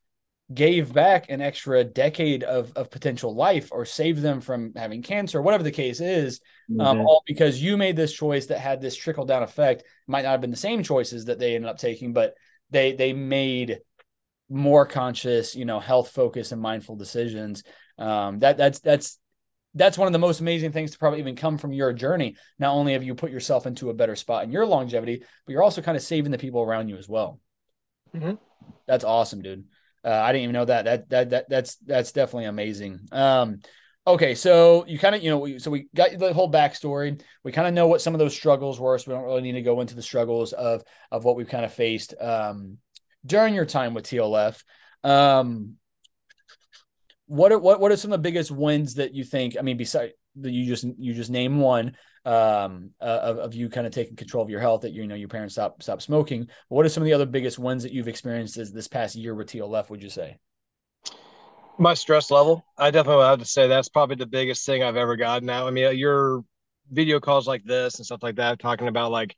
gave 0.53 0.93
back 0.93 1.29
an 1.29 1.41
extra 1.41 1.83
decade 1.83 2.45
of, 2.45 2.73
of 2.77 2.91
potential 2.91 3.35
life 3.35 3.71
or 3.73 3.85
saved 3.85 4.23
them 4.23 4.41
from 4.41 4.73
having 4.77 5.03
cancer, 5.03 5.43
whatever 5.43 5.65
the 5.65 5.73
case 5.73 6.01
is, 6.01 6.41
um, 6.71 6.77
mm-hmm. 6.77 6.87
um, 6.87 7.01
all 7.01 7.23
because 7.27 7.61
you 7.61 7.77
made 7.77 7.97
this 7.97 8.13
choice 8.13 8.47
that 8.47 8.61
had 8.61 8.81
this 8.81 8.95
trickle 8.95 9.25
down 9.25 9.43
effect. 9.43 9.83
Might 10.07 10.23
not 10.23 10.31
have 10.31 10.41
been 10.41 10.51
the 10.53 10.57
same 10.57 10.83
choices 10.83 11.25
that 11.25 11.39
they 11.39 11.55
ended 11.57 11.69
up 11.69 11.79
taking, 11.79 12.13
but 12.13 12.35
they 12.71 12.93
they 12.93 13.13
made 13.13 13.81
more 14.49 14.87
conscious, 14.87 15.57
you 15.57 15.65
know, 15.65 15.81
health 15.81 16.11
focused 16.11 16.53
and 16.53 16.63
mindful 16.63 16.97
decisions. 16.97 17.65
Um, 17.99 18.39
that 18.39 18.57
that's 18.57 18.79
that's 18.79 19.19
that's 19.75 19.99
one 19.99 20.07
of 20.07 20.13
the 20.13 20.19
most 20.19 20.41
amazing 20.41 20.73
things 20.73 20.93
to 20.93 20.99
probably 20.99 21.19
even 21.19 21.37
come 21.37 21.59
from 21.59 21.73
your 21.73 21.93
journey. 21.93 22.37
Not 22.59 22.73
only 22.73 22.93
have 22.93 23.03
you 23.03 23.15
put 23.15 23.31
yourself 23.31 23.67
into 23.67 23.91
a 23.91 23.95
better 23.95 24.17
spot 24.17 24.45
in 24.45 24.51
your 24.51 24.65
longevity, 24.65 25.19
but 25.19 25.53
you're 25.53 25.63
also 25.63 25.83
kind 25.83 25.97
of 25.97 26.03
saving 26.03 26.33
the 26.33 26.39
people 26.39 26.63
around 26.63 26.89
you 26.89 26.97
as 26.97 27.09
well. 27.09 27.41
Mm-hmm. 28.15 28.35
That's 28.87 29.05
awesome, 29.05 29.43
dude. 29.43 29.65
Uh, 30.07 30.11
I 30.11 30.31
didn't 30.31 30.45
even 30.45 30.53
know 30.53 30.65
that. 30.67 30.85
That 30.85 31.09
that 31.09 31.31
that 31.31 31.49
that's 31.49 31.77
that's 31.77 32.13
definitely 32.13 32.45
amazing. 32.45 33.09
Um, 33.11 33.61
okay, 34.07 34.37
so 34.37 34.87
you 34.87 35.01
kind 35.01 35.17
of 35.17 35.23
you 35.23 35.31
know 35.31 35.39
we, 35.39 35.59
so 35.59 35.71
we 35.71 35.89
got 35.97 36.17
the 36.17 36.33
whole 36.33 36.51
backstory. 36.51 37.21
We 37.43 37.51
kind 37.51 37.67
of 37.67 37.75
know 37.75 37.89
what 37.89 38.01
some 38.01 38.15
of 38.15 38.21
those 38.21 38.35
struggles 38.35 38.79
were, 38.79 38.97
so 38.99 39.11
we 39.11 39.17
don't 39.17 39.25
really 39.25 39.43
need 39.43 39.53
to 39.53 39.63
go 39.63 39.81
into 39.81 39.97
the 39.97 40.03
struggles 40.03 40.53
of 40.53 40.85
of 41.11 41.25
what 41.25 41.37
we've 41.37 41.49
kind 41.49 41.65
of 41.65 41.75
faced 41.75 42.15
um, 42.21 42.79
during 43.25 43.53
your 43.53 43.67
time 43.67 43.95
with 43.95 44.07
TLF. 44.07 44.63
Um, 45.03 45.75
what 47.27 47.51
are 47.51 47.59
what 47.59 47.81
what 47.81 47.91
are 47.91 47.97
some 47.97 48.13
of 48.13 48.21
the 48.21 48.23
biggest 48.23 48.53
wins 48.53 48.95
that 48.95 49.13
you 49.13 49.25
think? 49.25 49.57
I 49.59 49.63
mean, 49.63 49.77
besides 49.77 50.13
you 50.43 50.67
just 50.67 50.85
you 50.99 51.15
just 51.15 51.31
name 51.31 51.59
one 51.59 51.97
um, 52.25 52.91
uh, 53.01 53.05
of, 53.23 53.39
of 53.39 53.55
you 53.55 53.69
kind 53.69 53.87
of 53.87 53.93
taking 53.93 54.17
control 54.17 54.43
of 54.43 54.51
your 54.51 54.61
health 54.61 54.83
that 54.83 54.93
you 54.93 55.07
know 55.07 55.15
your 55.15 55.29
parents 55.29 55.55
stop 55.55 55.83
stop 55.83 56.03
smoking. 56.03 56.49
what 56.69 56.85
are 56.85 56.89
some 56.89 57.03
of 57.03 57.07
the 57.07 57.13
other 57.13 57.27
biggest 57.27 57.59
wins 57.59 57.83
that 57.83 57.93
you've 57.93 58.09
experienced 58.09 58.57
this, 58.57 58.71
this 58.71 58.89
past 58.89 59.17
year 59.17 59.35
with 59.35 59.49
TLF? 59.49 59.91
Would 59.91 60.03
you 60.03 60.11
say? 60.11 60.39
My 61.79 61.95
stress 61.95 62.31
level. 62.31 62.65
I 62.79 62.91
definitely 62.91 63.25
have 63.25 63.39
to 63.39 63.45
say 63.45 63.69
that's 63.69 63.89
probably 63.89 64.17
the 64.17 64.27
biggest 64.27 64.65
thing 64.65 64.83
I've 64.83 64.97
ever 64.97 65.17
gotten 65.17 65.49
out. 65.51 65.67
I 65.67 65.71
mean, 65.71 65.97
your 65.97 66.43
video 66.91 67.21
calls 67.21 67.47
like 67.47 67.65
this 67.65 67.97
and 67.97 68.07
stuff 68.07 68.23
like 68.23 68.37
that, 68.37 68.59
talking 68.59 68.89
about 68.89 69.11
like 69.11 69.35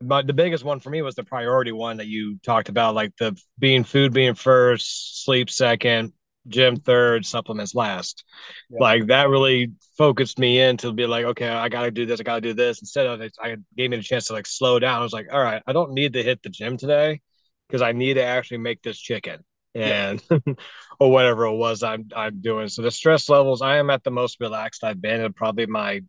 but 0.00 0.26
the 0.26 0.32
biggest 0.32 0.64
one 0.64 0.80
for 0.80 0.90
me 0.90 1.02
was 1.02 1.14
the 1.14 1.24
priority 1.24 1.72
one 1.72 1.98
that 1.98 2.06
you 2.06 2.38
talked 2.42 2.68
about, 2.68 2.94
like 2.94 3.14
the 3.18 3.38
being 3.58 3.84
food 3.84 4.14
being 4.14 4.34
first, 4.34 5.24
sleep 5.24 5.50
second, 5.50 6.12
gym 6.50 6.76
third, 6.76 7.24
supplements 7.24 7.74
last. 7.74 8.24
Yeah. 8.68 8.78
Like 8.80 9.06
that 9.06 9.28
really 9.28 9.72
focused 9.96 10.38
me 10.38 10.60
in 10.60 10.76
to 10.78 10.92
be 10.92 11.06
like, 11.06 11.24
okay, 11.24 11.48
I 11.48 11.68
got 11.68 11.82
to 11.82 11.90
do 11.90 12.06
this, 12.06 12.20
I 12.20 12.22
got 12.22 12.36
to 12.36 12.40
do 12.40 12.54
this. 12.54 12.80
Instead 12.80 13.06
of 13.06 13.20
it, 13.20 13.32
I 13.40 13.56
gave 13.76 13.90
me 13.90 13.96
the 13.96 14.02
chance 14.02 14.26
to 14.26 14.32
like 14.32 14.46
slow 14.46 14.78
down. 14.78 15.00
I 15.00 15.02
was 15.02 15.12
like, 15.12 15.28
all 15.32 15.42
right, 15.42 15.62
I 15.66 15.72
don't 15.72 15.92
need 15.92 16.14
to 16.14 16.22
hit 16.22 16.42
the 16.42 16.48
gym 16.50 16.76
today 16.76 17.20
because 17.68 17.82
I 17.82 17.92
need 17.92 18.14
to 18.14 18.24
actually 18.24 18.58
make 18.58 18.82
this 18.82 18.98
chicken 18.98 19.44
and 19.74 20.22
yeah. 20.30 20.38
or 21.00 21.10
whatever 21.10 21.44
it 21.44 21.56
was 21.56 21.82
I'm 21.82 22.08
I'm 22.14 22.40
doing. 22.40 22.68
So 22.68 22.82
the 22.82 22.90
stress 22.90 23.28
levels, 23.28 23.62
I 23.62 23.76
am 23.76 23.90
at 23.90 24.04
the 24.04 24.10
most 24.10 24.38
relaxed 24.40 24.84
I've 24.84 25.00
been 25.00 25.20
in 25.20 25.32
probably 25.32 25.66
my 25.66 26.02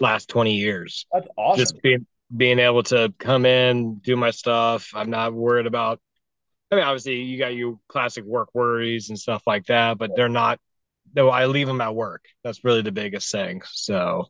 last 0.00 0.28
20 0.28 0.54
years. 0.54 1.06
That's 1.12 1.28
awesome. 1.36 1.60
Just 1.60 1.82
being 1.82 2.06
being 2.36 2.58
able 2.58 2.82
to 2.84 3.12
come 3.18 3.44
in, 3.44 3.96
do 3.96 4.16
my 4.16 4.30
stuff. 4.30 4.92
I'm 4.94 5.10
not 5.10 5.34
worried 5.34 5.66
about 5.66 6.00
I 6.70 6.76
mean, 6.76 6.84
obviously, 6.84 7.22
you 7.22 7.38
got 7.38 7.54
your 7.54 7.78
classic 7.88 8.24
work 8.24 8.50
worries 8.54 9.08
and 9.08 9.18
stuff 9.18 9.42
like 9.46 9.66
that, 9.66 9.98
but 9.98 10.14
they're 10.14 10.28
not. 10.28 10.60
Though 11.12 11.28
I 11.30 11.46
leave 11.46 11.66
them 11.66 11.80
at 11.80 11.94
work. 11.94 12.26
That's 12.44 12.62
really 12.62 12.82
the 12.82 12.92
biggest 12.92 13.32
thing. 13.32 13.62
So 13.72 14.26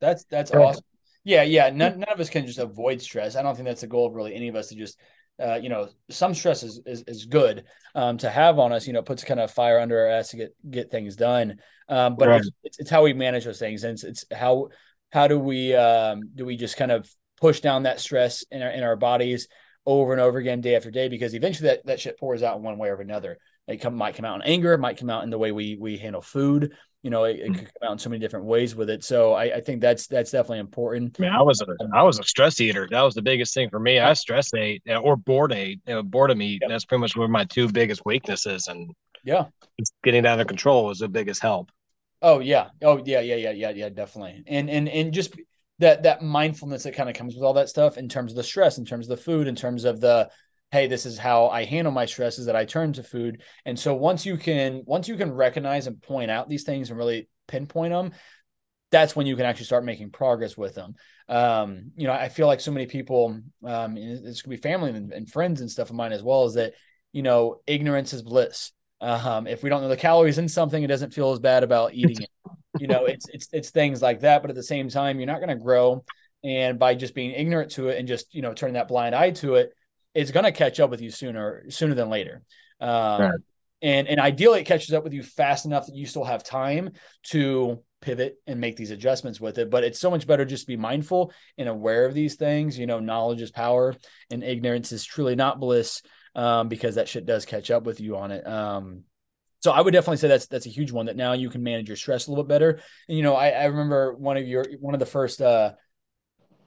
that's 0.00 0.24
that's 0.30 0.50
awesome. 0.50 0.82
Yeah, 1.24 1.42
yeah. 1.42 1.68
None, 1.68 2.00
none 2.00 2.08
of 2.08 2.18
us 2.18 2.30
can 2.30 2.46
just 2.46 2.58
avoid 2.58 3.02
stress. 3.02 3.36
I 3.36 3.42
don't 3.42 3.54
think 3.54 3.66
that's 3.66 3.82
the 3.82 3.86
goal 3.86 4.06
of 4.06 4.14
really 4.14 4.34
any 4.34 4.48
of 4.48 4.56
us 4.56 4.68
to 4.68 4.74
just, 4.74 4.98
uh, 5.38 5.56
you 5.56 5.68
know, 5.68 5.90
some 6.08 6.34
stress 6.34 6.62
is 6.62 6.80
is, 6.86 7.04
is 7.06 7.26
good 7.26 7.64
um, 7.94 8.16
to 8.18 8.30
have 8.30 8.58
on 8.58 8.72
us. 8.72 8.86
You 8.86 8.94
know, 8.94 9.02
puts 9.02 9.24
kind 9.24 9.40
of 9.40 9.50
fire 9.50 9.78
under 9.78 10.00
our 10.00 10.08
ass 10.08 10.30
to 10.30 10.38
get 10.38 10.54
get 10.70 10.90
things 10.90 11.16
done. 11.16 11.58
Um, 11.88 12.16
but 12.16 12.28
right. 12.28 12.42
it's, 12.62 12.78
it's 12.78 12.90
how 12.90 13.02
we 13.02 13.12
manage 13.12 13.44
those 13.44 13.58
things, 13.58 13.84
and 13.84 13.92
it's, 13.92 14.04
it's 14.04 14.24
how 14.32 14.70
how 15.12 15.28
do 15.28 15.38
we 15.38 15.74
um, 15.74 16.22
do 16.34 16.46
we 16.46 16.56
just 16.56 16.78
kind 16.78 16.90
of 16.90 17.06
push 17.38 17.60
down 17.60 17.82
that 17.82 18.00
stress 18.00 18.42
in 18.50 18.62
our 18.62 18.70
in 18.70 18.82
our 18.82 18.96
bodies 18.96 19.48
over 19.84 20.12
and 20.12 20.20
over 20.20 20.38
again, 20.38 20.60
day 20.60 20.76
after 20.76 20.90
day, 20.90 21.08
because 21.08 21.34
eventually 21.34 21.68
that, 21.68 21.86
that 21.86 22.00
shit 22.00 22.18
pours 22.18 22.42
out 22.42 22.56
in 22.56 22.62
one 22.62 22.78
way 22.78 22.88
or 22.88 23.00
another. 23.00 23.38
It 23.66 23.78
come, 23.78 23.94
might 23.94 24.16
come 24.16 24.24
out 24.24 24.36
in 24.36 24.42
anger, 24.42 24.72
it 24.72 24.78
might 24.78 24.98
come 24.98 25.10
out 25.10 25.24
in 25.24 25.30
the 25.30 25.38
way 25.38 25.52
we 25.52 25.76
we 25.76 25.96
handle 25.96 26.22
food. 26.22 26.72
You 27.02 27.10
know, 27.10 27.24
it, 27.24 27.40
it 27.40 27.48
hmm. 27.48 27.54
could 27.54 27.64
come 27.64 27.88
out 27.88 27.92
in 27.92 27.98
so 27.98 28.10
many 28.10 28.20
different 28.20 28.46
ways 28.46 28.76
with 28.76 28.88
it. 28.88 29.02
So 29.02 29.32
I, 29.32 29.56
I 29.56 29.60
think 29.60 29.80
that's 29.80 30.06
that's 30.06 30.30
definitely 30.30 30.60
important. 30.60 31.16
I 31.18 31.22
mean, 31.22 31.32
I 31.32 31.42
was 31.42 31.60
a 31.60 31.66
I 31.94 32.02
was 32.02 32.18
a 32.18 32.24
stress 32.24 32.60
eater. 32.60 32.88
That 32.90 33.02
was 33.02 33.14
the 33.14 33.22
biggest 33.22 33.54
thing 33.54 33.70
for 33.70 33.80
me. 33.80 33.98
I 33.98 34.12
stress 34.14 34.52
ate 34.54 34.82
or 34.88 35.16
bored 35.16 35.52
ate, 35.52 35.80
you 35.86 35.94
know, 35.94 36.02
boredom 36.02 36.42
eat. 36.42 36.60
Yep. 36.62 36.70
That's 36.70 36.84
pretty 36.84 37.00
much 37.00 37.16
where 37.16 37.28
my 37.28 37.44
two 37.44 37.68
biggest 37.68 38.04
weaknesses. 38.04 38.68
And 38.68 38.90
yeah, 39.24 39.46
getting 40.04 40.26
out 40.26 40.40
of 40.40 40.46
control 40.46 40.86
was 40.86 40.98
the 40.98 41.08
biggest 41.08 41.42
help. 41.42 41.70
Oh 42.20 42.38
yeah. 42.38 42.68
Oh 42.82 43.02
yeah. 43.04 43.20
Yeah. 43.20 43.36
Yeah. 43.36 43.50
Yeah. 43.50 43.70
Yeah. 43.70 43.88
Definitely. 43.88 44.44
And 44.46 44.70
and 44.70 44.88
and 44.88 45.12
just 45.12 45.34
that 45.78 46.04
that 46.04 46.22
mindfulness 46.22 46.84
that 46.84 46.94
kind 46.94 47.08
of 47.08 47.16
comes 47.16 47.34
with 47.34 47.42
all 47.42 47.54
that 47.54 47.68
stuff 47.68 47.98
in 47.98 48.08
terms 48.08 48.32
of 48.32 48.36
the 48.36 48.42
stress, 48.42 48.78
in 48.78 48.84
terms 48.84 49.08
of 49.10 49.16
the 49.16 49.22
food, 49.22 49.46
in 49.46 49.54
terms 49.56 49.84
of 49.84 50.00
the 50.00 50.30
hey, 50.70 50.86
this 50.86 51.04
is 51.04 51.18
how 51.18 51.48
I 51.48 51.64
handle 51.64 51.92
my 51.92 52.06
stress 52.06 52.38
is 52.38 52.46
that 52.46 52.56
I 52.56 52.64
turn 52.64 52.94
to 52.94 53.02
food. 53.02 53.42
And 53.66 53.78
so 53.78 53.94
once 53.94 54.24
you 54.24 54.38
can 54.38 54.82
once 54.86 55.06
you 55.06 55.16
can 55.16 55.32
recognize 55.32 55.86
and 55.86 56.00
point 56.00 56.30
out 56.30 56.48
these 56.48 56.64
things 56.64 56.88
and 56.88 56.98
really 56.98 57.28
pinpoint 57.46 57.92
them, 57.92 58.12
that's 58.90 59.14
when 59.14 59.26
you 59.26 59.36
can 59.36 59.44
actually 59.44 59.66
start 59.66 59.84
making 59.84 60.10
progress 60.10 60.56
with 60.56 60.74
them. 60.74 60.94
Um, 61.28 61.92
you 61.96 62.06
know, 62.06 62.12
I 62.12 62.28
feel 62.28 62.46
like 62.46 62.60
so 62.60 62.72
many 62.72 62.86
people, 62.86 63.38
um, 63.64 63.96
it's 63.96 64.42
gonna 64.42 64.56
be 64.56 64.62
family 64.62 64.90
and, 64.90 65.12
and 65.12 65.30
friends 65.30 65.60
and 65.60 65.70
stuff 65.70 65.90
of 65.90 65.96
mine 65.96 66.12
as 66.12 66.22
well, 66.22 66.44
is 66.46 66.54
that 66.54 66.74
you 67.12 67.22
know, 67.22 67.60
ignorance 67.66 68.12
is 68.12 68.22
bliss. 68.22 68.72
Um, 69.00 69.46
if 69.46 69.62
we 69.62 69.68
don't 69.68 69.82
know 69.82 69.88
the 69.88 69.96
calories 69.96 70.38
in 70.38 70.48
something, 70.48 70.82
it 70.82 70.86
doesn't 70.86 71.12
feel 71.12 71.32
as 71.32 71.40
bad 71.40 71.62
about 71.64 71.92
eating 71.92 72.22
it. 72.22 72.30
You 72.82 72.88
know, 72.88 73.04
it's 73.04 73.28
it's 73.28 73.48
it's 73.52 73.70
things 73.70 74.02
like 74.02 74.20
that. 74.22 74.42
But 74.42 74.50
at 74.50 74.56
the 74.56 74.62
same 74.64 74.88
time, 74.88 75.20
you're 75.20 75.28
not 75.28 75.38
going 75.38 75.56
to 75.56 75.62
grow, 75.62 76.02
and 76.42 76.80
by 76.80 76.96
just 76.96 77.14
being 77.14 77.30
ignorant 77.30 77.70
to 77.72 77.90
it 77.90 77.98
and 77.98 78.08
just 78.08 78.34
you 78.34 78.42
know 78.42 78.54
turning 78.54 78.74
that 78.74 78.88
blind 78.88 79.14
eye 79.14 79.30
to 79.30 79.54
it, 79.54 79.72
it's 80.16 80.32
going 80.32 80.42
to 80.42 80.50
catch 80.50 80.80
up 80.80 80.90
with 80.90 81.00
you 81.00 81.08
sooner 81.08 81.62
sooner 81.70 81.94
than 81.94 82.10
later. 82.10 82.42
Um, 82.80 83.20
right. 83.22 83.40
And 83.82 84.08
and 84.08 84.18
ideally, 84.18 84.62
it 84.62 84.64
catches 84.64 84.92
up 84.94 85.04
with 85.04 85.12
you 85.12 85.22
fast 85.22 85.64
enough 85.64 85.86
that 85.86 85.94
you 85.94 86.06
still 86.06 86.24
have 86.24 86.42
time 86.42 86.90
to 87.30 87.78
pivot 88.00 88.34
and 88.48 88.60
make 88.60 88.74
these 88.74 88.90
adjustments 88.90 89.40
with 89.40 89.58
it. 89.58 89.70
But 89.70 89.84
it's 89.84 90.00
so 90.00 90.10
much 90.10 90.26
better 90.26 90.44
just 90.44 90.64
to 90.64 90.66
be 90.66 90.76
mindful 90.76 91.32
and 91.56 91.68
aware 91.68 92.04
of 92.04 92.14
these 92.14 92.34
things. 92.34 92.76
You 92.76 92.88
know, 92.88 92.98
knowledge 92.98 93.42
is 93.42 93.52
power, 93.52 93.94
and 94.28 94.42
ignorance 94.42 94.90
is 94.90 95.04
truly 95.04 95.36
not 95.36 95.60
bliss 95.60 96.02
um, 96.34 96.66
because 96.66 96.96
that 96.96 97.08
shit 97.08 97.26
does 97.26 97.44
catch 97.44 97.70
up 97.70 97.84
with 97.84 98.00
you 98.00 98.16
on 98.16 98.32
it. 98.32 98.44
Um, 98.44 99.04
so 99.62 99.70
I 99.70 99.80
would 99.80 99.92
definitely 99.92 100.16
say 100.16 100.26
that's 100.26 100.46
that's 100.46 100.66
a 100.66 100.70
huge 100.70 100.90
one 100.90 101.06
that 101.06 101.16
now 101.16 101.34
you 101.34 101.48
can 101.48 101.62
manage 101.62 101.88
your 101.88 101.96
stress 101.96 102.26
a 102.26 102.30
little 102.30 102.42
bit 102.42 102.48
better. 102.48 102.80
And 103.08 103.16
you 103.16 103.22
know, 103.22 103.34
I, 103.34 103.50
I 103.50 103.64
remember 103.66 104.14
one 104.14 104.36
of 104.36 104.46
your 104.46 104.64
one 104.80 104.92
of 104.92 105.00
the 105.00 105.06
first 105.06 105.40
uh, 105.40 105.72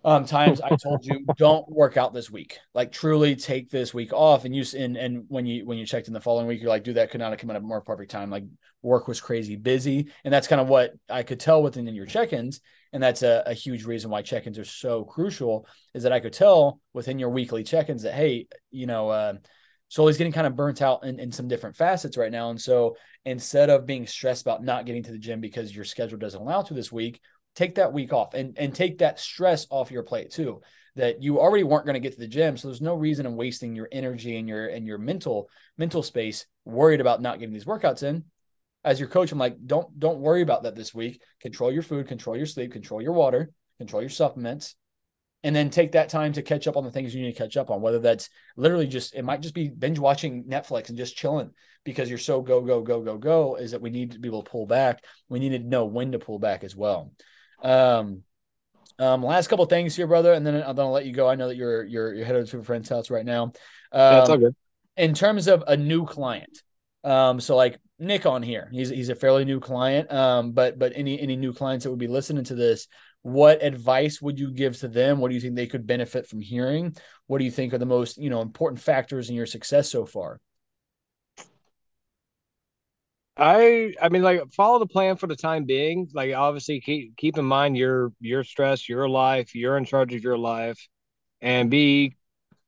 um, 0.05 0.23
times 0.23 0.61
I 0.61 0.77
told 0.77 1.05
you 1.05 1.25
don't 1.37 1.69
work 1.69 1.97
out 1.97 2.13
this 2.13 2.29
week. 2.29 2.59
Like 2.73 2.93
truly 2.93 3.35
take 3.35 3.69
this 3.69 3.93
week 3.93 4.13
off. 4.13 4.45
And 4.45 4.55
you 4.55 4.63
and 4.77 4.95
and 4.95 5.25
when 5.27 5.45
you 5.45 5.65
when 5.65 5.77
you 5.77 5.85
checked 5.85 6.07
in 6.07 6.13
the 6.13 6.21
following 6.21 6.47
week, 6.47 6.61
you're 6.61 6.69
like, 6.69 6.85
dude, 6.85 6.95
that 6.95 7.11
could 7.11 7.19
not 7.19 7.31
have 7.31 7.39
come 7.39 7.49
at 7.49 7.57
a 7.57 7.59
more 7.59 7.81
perfect 7.81 8.11
time. 8.11 8.29
Like 8.29 8.45
work 8.81 9.09
was 9.09 9.19
crazy 9.19 9.57
busy, 9.57 10.09
and 10.23 10.33
that's 10.33 10.47
kind 10.47 10.61
of 10.61 10.69
what 10.69 10.93
I 11.09 11.23
could 11.23 11.41
tell 11.41 11.61
within 11.61 11.87
your 11.87 12.05
check-ins. 12.05 12.61
And 12.93 13.03
that's 13.03 13.23
a, 13.23 13.43
a 13.45 13.53
huge 13.53 13.83
reason 13.83 14.09
why 14.09 14.21
check-ins 14.21 14.57
are 14.57 14.63
so 14.63 15.03
crucial. 15.03 15.67
Is 15.93 16.03
that 16.03 16.13
I 16.13 16.21
could 16.21 16.31
tell 16.31 16.79
within 16.93 17.19
your 17.19 17.29
weekly 17.29 17.65
check-ins 17.65 18.03
that 18.03 18.13
hey, 18.13 18.47
you 18.71 18.85
know. 18.85 19.09
Uh, 19.09 19.33
so 19.87 20.07
he's 20.07 20.17
getting 20.17 20.33
kind 20.33 20.47
of 20.47 20.55
burnt 20.55 20.81
out 20.81 21.03
in, 21.03 21.19
in 21.19 21.31
some 21.31 21.47
different 21.47 21.75
facets 21.75 22.17
right 22.17 22.31
now. 22.31 22.49
And 22.49 22.59
so 22.59 22.97
instead 23.23 23.69
of 23.69 23.85
being 23.85 24.07
stressed 24.07 24.41
about 24.41 24.63
not 24.63 24.85
getting 24.85 25.03
to 25.03 25.11
the 25.11 25.17
gym 25.17 25.39
because 25.39 25.75
your 25.75 25.85
schedule 25.85 26.17
doesn't 26.17 26.41
allow 26.41 26.63
to 26.63 26.73
this 26.73 26.91
week, 26.91 27.21
take 27.55 27.75
that 27.75 27.93
week 27.93 28.11
off 28.11 28.33
and, 28.33 28.57
and 28.57 28.73
take 28.73 28.99
that 28.99 29.19
stress 29.19 29.67
off 29.69 29.91
your 29.91 30.03
plate 30.03 30.31
too 30.31 30.61
that 30.95 31.21
you 31.21 31.39
already 31.39 31.63
weren't 31.63 31.85
going 31.85 31.95
to 31.95 31.99
get 31.99 32.13
to 32.13 32.19
the 32.19 32.27
gym. 32.27 32.55
So 32.57 32.67
there's 32.67 32.81
no 32.81 32.95
reason 32.95 33.25
in 33.25 33.35
wasting 33.35 33.75
your 33.75 33.89
energy 33.91 34.37
and 34.37 34.47
your 34.47 34.67
and 34.67 34.87
your 34.87 34.97
mental 34.97 35.49
mental 35.77 36.01
space 36.01 36.45
worried 36.63 37.01
about 37.01 37.21
not 37.21 37.39
getting 37.39 37.53
these 37.53 37.65
workouts 37.65 38.03
in. 38.03 38.23
As 38.83 38.99
your 38.99 39.09
coach 39.09 39.31
i'm 39.31 39.39
like 39.39 39.57
don't 39.65 39.99
don't 39.99 40.19
worry 40.19 40.41
about 40.41 40.63
that 40.63 40.75
this 40.75 40.93
week. 40.93 41.21
Control 41.41 41.71
your 41.71 41.83
food 41.83 42.07
control 42.07 42.37
your 42.37 42.45
sleep 42.45 42.71
control 42.71 43.01
your 43.01 43.13
water 43.13 43.51
control 43.77 44.01
your 44.01 44.09
supplements 44.09 44.75
and 45.43 45.55
then 45.55 45.69
take 45.69 45.91
that 45.91 46.09
time 46.09 46.33
to 46.33 46.41
catch 46.41 46.67
up 46.67 46.77
on 46.77 46.83
the 46.83 46.91
things 46.91 47.13
you 47.13 47.21
need 47.21 47.33
to 47.33 47.37
catch 47.37 47.57
up 47.57 47.69
on 47.69 47.81
whether 47.81 47.99
that's 47.99 48.29
literally 48.57 48.87
just 48.87 49.15
it 49.15 49.23
might 49.23 49.41
just 49.41 49.53
be 49.53 49.69
binge 49.69 49.99
watching 49.99 50.43
netflix 50.45 50.89
and 50.89 50.97
just 50.97 51.15
chilling 51.15 51.51
because 51.83 52.09
you're 52.09 52.17
so 52.17 52.41
go 52.41 52.61
go 52.61 52.81
go 52.81 53.01
go 53.01 53.17
go 53.17 53.55
is 53.55 53.71
that 53.71 53.81
we 53.81 53.89
need 53.89 54.11
to 54.11 54.19
be 54.19 54.27
able 54.27 54.43
to 54.43 54.49
pull 54.49 54.65
back 54.65 55.03
we 55.29 55.39
need 55.39 55.49
to 55.49 55.59
know 55.59 55.85
when 55.85 56.11
to 56.11 56.19
pull 56.19 56.39
back 56.39 56.63
as 56.63 56.75
well 56.75 57.11
um, 57.61 58.23
um, 58.99 59.23
last 59.23 59.47
couple 59.47 59.65
things 59.65 59.95
here, 59.95 60.07
brother, 60.07 60.33
and 60.33 60.45
then 60.45 60.55
I'm 60.55 60.75
gonna 60.75 60.91
let 60.91 61.05
you 61.05 61.11
go. 61.11 61.27
I 61.27 61.35
know 61.35 61.47
that 61.47 61.57
you're 61.57 61.83
you're 61.83 62.13
you're 62.13 62.25
headed 62.25 62.47
to 62.47 62.59
a 62.59 62.63
friend's 62.63 62.89
house 62.89 63.09
right 63.09 63.25
now. 63.25 63.43
Um, 63.43 63.51
That's 63.91 64.29
all 64.29 64.37
good. 64.37 64.55
In 64.95 65.13
terms 65.13 65.47
of 65.47 65.63
a 65.67 65.75
new 65.75 66.05
client, 66.05 66.61
um, 67.03 67.41
so 67.41 67.55
like 67.55 67.77
Nick 67.99 68.25
on 68.25 68.41
here, 68.41 68.69
he's 68.71 68.89
he's 68.89 69.09
a 69.09 69.15
fairly 69.15 69.43
new 69.43 69.59
client. 69.59 70.11
Um, 70.11 70.53
but 70.53 70.79
but 70.79 70.93
any 70.95 71.19
any 71.19 71.35
new 71.35 71.51
clients 71.51 71.83
that 71.83 71.89
would 71.89 71.99
be 71.99 72.07
listening 72.07 72.45
to 72.45 72.55
this, 72.55 72.87
what 73.25 73.63
advice 73.63 74.21
would 74.21 74.39
you 74.39 74.51
give 74.51 74.77
to 74.77 74.87
them? 74.87 75.19
What 75.19 75.29
do 75.29 75.33
you 75.33 75.41
think 75.41 75.55
they 75.55 75.65
could 75.65 75.87
benefit 75.87 76.27
from 76.27 76.41
hearing? 76.41 76.95
What 77.25 77.39
do 77.39 77.43
you 77.43 77.49
think 77.49 77.73
are 77.73 77.79
the 77.79 77.85
most 77.87 78.19
you 78.19 78.29
know 78.29 78.41
important 78.41 78.79
factors 78.79 79.31
in 79.31 79.35
your 79.35 79.47
success 79.47 79.89
so 79.89 80.05
far? 80.05 80.39
I 83.35 83.95
I 83.99 84.09
mean 84.09 84.21
like 84.21 84.41
follow 84.53 84.77
the 84.77 84.85
plan 84.85 85.15
for 85.15 85.25
the 85.25 85.35
time 85.35 85.65
being. 85.65 86.07
Like 86.13 86.35
obviously 86.35 86.79
keep 86.81 87.17
keep 87.17 87.39
in 87.39 87.45
mind 87.45 87.75
your 87.75 88.13
your 88.19 88.43
stress, 88.43 88.87
your 88.87 89.09
life, 89.09 89.55
you're 89.55 89.77
in 89.77 89.85
charge 89.85 90.13
of 90.13 90.21
your 90.23 90.37
life 90.37 90.77
and 91.41 91.71
be 91.71 92.15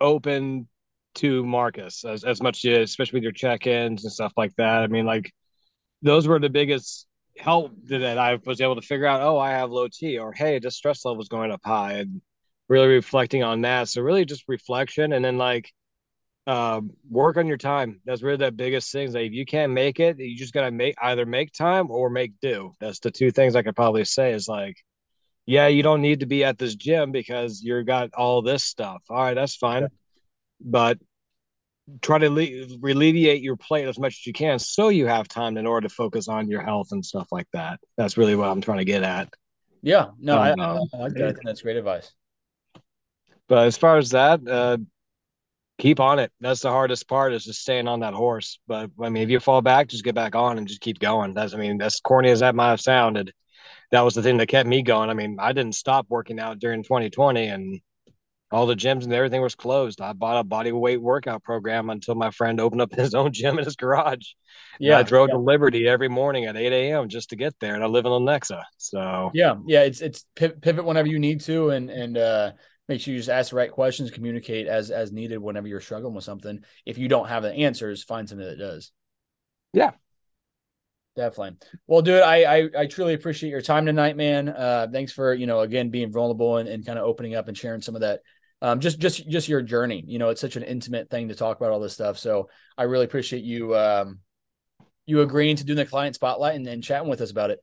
open 0.01 0.67
to 1.15 1.45
Marcus 1.45 2.03
as, 2.03 2.23
as 2.23 2.41
much 2.41 2.65
as 2.65 2.89
especially 2.89 3.17
with 3.17 3.23
your 3.23 3.31
check-ins 3.31 4.05
and 4.05 4.11
stuff 4.11 4.33
like 4.35 4.55
that. 4.55 4.81
I 4.81 4.87
mean 4.87 5.05
like 5.05 5.31
those 6.01 6.27
were 6.27 6.39
the 6.39 6.49
biggest 6.49 7.06
help 7.39 7.73
that 7.85 8.17
I 8.17 8.39
was 8.45 8.61
able 8.61 8.75
to 8.75 8.81
figure 8.81 9.05
out, 9.05 9.21
oh, 9.21 9.37
I 9.37 9.51
have 9.51 9.71
low 9.71 9.87
T 9.87 10.17
or 10.17 10.33
hey, 10.33 10.59
the 10.59 10.71
stress 10.71 11.05
level 11.05 11.21
is 11.21 11.27
going 11.27 11.51
up 11.51 11.61
high 11.63 11.93
and 11.93 12.21
really 12.69 12.87
reflecting 12.87 13.43
on 13.43 13.61
that. 13.61 13.89
So 13.89 14.01
really 14.01 14.25
just 14.25 14.45
reflection 14.47 15.13
and 15.13 15.23
then 15.23 15.37
like 15.37 15.71
uh, 16.47 16.81
work 17.09 17.37
on 17.37 17.47
your 17.47 17.57
time. 17.57 18.01
That's 18.05 18.21
really 18.23 18.37
the 18.37 18.51
biggest 18.51 18.91
thing. 18.91 19.11
Like 19.11 19.27
if 19.27 19.33
you 19.33 19.45
can't 19.45 19.73
make 19.73 19.99
it, 19.99 20.17
you 20.17 20.35
just 20.35 20.53
gotta 20.53 20.71
make 20.71 20.95
either 21.01 21.25
make 21.25 21.51
time 21.51 21.91
or 21.91 22.09
make 22.09 22.33
do. 22.41 22.73
That's 22.79 22.99
the 22.99 23.11
two 23.11 23.31
things 23.31 23.55
I 23.55 23.63
could 23.63 23.75
probably 23.75 24.05
say 24.05 24.31
is 24.31 24.47
like, 24.47 24.77
yeah, 25.45 25.67
you 25.67 25.83
don't 25.83 26.01
need 26.01 26.21
to 26.21 26.25
be 26.25 26.43
at 26.43 26.57
this 26.57 26.75
gym 26.75 27.11
because 27.11 27.61
you've 27.61 27.85
got 27.85 28.13
all 28.13 28.41
this 28.41 28.63
stuff. 28.63 29.01
All 29.09 29.17
right, 29.17 29.33
that's 29.33 29.55
fine, 29.55 29.83
yeah. 29.83 29.87
but 30.59 30.99
try 32.01 32.17
to 32.17 32.29
le- 32.29 32.91
alleviate 32.91 33.41
your 33.41 33.55
plate 33.55 33.87
as 33.87 33.97
much 33.97 34.13
as 34.13 34.27
you 34.27 34.33
can 34.33 34.59
so 34.59 34.89
you 34.89 35.07
have 35.07 35.27
time 35.27 35.57
in 35.57 35.65
order 35.65 35.87
to 35.87 35.93
focus 35.93 36.27
on 36.27 36.49
your 36.49 36.61
health 36.61 36.89
and 36.91 37.05
stuff 37.05 37.27
like 37.31 37.47
that. 37.53 37.79
That's 37.97 38.17
really 38.17 38.35
what 38.35 38.49
I'm 38.49 38.61
trying 38.61 38.79
to 38.79 38.85
get 38.85 39.03
at. 39.03 39.29
Yeah, 39.81 40.07
no, 40.19 40.41
um, 40.41 40.59
I, 40.59 40.63
I, 40.63 41.03
I. 41.03 41.05
I 41.05 41.09
think 41.09 41.37
that's 41.43 41.61
great 41.61 41.77
advice. 41.77 42.11
But 43.47 43.67
as 43.67 43.77
far 43.77 43.97
as 43.97 44.09
that, 44.09 44.45
uh, 44.47 44.77
keep 45.77 45.99
on 45.99 46.19
it. 46.19 46.31
That's 46.41 46.61
the 46.61 46.71
hardest 46.71 47.07
part 47.07 47.33
is 47.33 47.45
just 47.45 47.61
staying 47.61 47.87
on 47.87 48.01
that 48.01 48.13
horse. 48.13 48.59
But 48.67 48.91
I 49.01 49.09
mean, 49.09 49.23
if 49.23 49.29
you 49.29 49.39
fall 49.39 49.61
back, 49.61 49.87
just 49.87 50.03
get 50.03 50.15
back 50.15 50.35
on 50.35 50.57
and 50.57 50.67
just 50.67 50.81
keep 50.81 50.99
going. 50.99 51.33
That's, 51.33 51.53
I 51.53 51.57
mean, 51.57 51.81
as 51.81 51.99
corny 51.99 52.29
as 52.29 52.39
that 52.39 52.55
might 52.55 52.69
have 52.69 52.81
sounded, 52.81 53.33
that 53.91 54.01
was 54.01 54.15
the 54.15 54.23
thing 54.23 54.37
that 54.37 54.47
kept 54.47 54.67
me 54.67 54.81
going. 54.81 55.09
I 55.09 55.13
mean, 55.13 55.37
I 55.39 55.53
didn't 55.53 55.75
stop 55.75 56.07
working 56.09 56.39
out 56.39 56.59
during 56.59 56.83
2020 56.83 57.47
and 57.47 57.81
all 58.51 58.65
the 58.65 58.75
gyms 58.75 59.03
and 59.03 59.13
everything 59.13 59.41
was 59.41 59.55
closed. 59.55 59.99
I 59.99 60.13
bought 60.13 60.39
a 60.39 60.43
body 60.43 60.71
weight 60.71 61.01
workout 61.01 61.43
program 61.43 61.89
until 61.89 62.15
my 62.15 62.31
friend 62.31 62.59
opened 62.59 62.81
up 62.81 62.91
his 62.95 63.13
own 63.13 63.33
gym 63.33 63.59
in 63.59 63.65
his 63.65 63.75
garage. 63.75 64.33
Yeah. 64.79 64.97
And 64.97 64.99
I 64.99 65.03
drove 65.03 65.29
yeah. 65.29 65.35
to 65.35 65.39
Liberty 65.39 65.87
every 65.87 66.07
morning 66.07 66.45
at 66.45 66.55
8 66.55 66.71
a.m. 66.71 67.09
just 67.09 67.31
to 67.31 67.35
get 67.35 67.55
there. 67.59 67.75
And 67.75 67.83
I 67.83 67.87
live 67.87 68.05
in 68.05 68.11
Lenexa. 68.11 68.63
So 68.77 69.31
yeah, 69.33 69.55
yeah, 69.65 69.81
it's, 69.81 70.01
it's 70.01 70.25
pivot 70.35 70.85
whenever 70.85 71.07
you 71.07 71.19
need 71.19 71.41
to. 71.41 71.71
And, 71.71 71.89
and, 71.89 72.17
uh, 72.17 72.51
make 72.87 73.01
sure 73.01 73.13
you 73.13 73.19
just 73.19 73.29
ask 73.29 73.49
the 73.49 73.57
right 73.57 73.71
questions, 73.71 74.11
communicate 74.11 74.67
as 74.67 74.91
as 74.91 75.11
needed 75.11 75.39
whenever 75.39 75.67
you're 75.67 75.81
struggling 75.81 76.13
with 76.13 76.23
something. 76.23 76.63
If 76.85 76.97
you 76.97 77.07
don't 77.07 77.27
have 77.27 77.43
the 77.43 77.53
answers, 77.53 78.03
find 78.03 78.27
something 78.27 78.47
that 78.47 78.57
does. 78.57 78.91
Yeah. 79.73 79.91
Definitely. 81.15 81.57
Well, 81.87 82.03
dude, 82.03 82.21
I, 82.21 82.43
I, 82.43 82.69
I 82.77 82.85
truly 82.85 83.15
appreciate 83.15 83.49
your 83.49 83.61
time 83.61 83.87
tonight, 83.87 84.15
man. 84.15 84.49
Uh, 84.49 84.87
thanks 84.91 85.11
for 85.11 85.33
you 85.33 85.47
know 85.47 85.61
again 85.61 85.89
being 85.89 86.11
vulnerable 86.11 86.57
and, 86.57 86.69
and 86.69 86.85
kind 86.85 86.99
of 86.99 87.05
opening 87.05 87.35
up 87.35 87.47
and 87.47 87.57
sharing 87.57 87.81
some 87.81 87.95
of 87.95 88.01
that. 88.01 88.21
Um, 88.61 88.79
just 88.79 88.99
just 88.99 89.27
just 89.29 89.47
your 89.47 89.61
journey. 89.61 90.03
You 90.05 90.19
know, 90.19 90.29
it's 90.29 90.41
such 90.41 90.55
an 90.55 90.63
intimate 90.63 91.09
thing 91.09 91.29
to 91.29 91.35
talk 91.35 91.57
about 91.57 91.71
all 91.71 91.79
this 91.79 91.93
stuff. 91.93 92.17
So 92.17 92.49
I 92.77 92.83
really 92.83 93.05
appreciate 93.05 93.43
you 93.43 93.75
um, 93.75 94.19
you 95.05 95.21
agreeing 95.21 95.55
to 95.57 95.63
do 95.63 95.75
the 95.75 95.85
client 95.85 96.15
spotlight 96.15 96.55
and 96.55 96.65
then 96.65 96.81
chatting 96.81 97.09
with 97.09 97.21
us 97.21 97.31
about 97.31 97.51
it. 97.51 97.59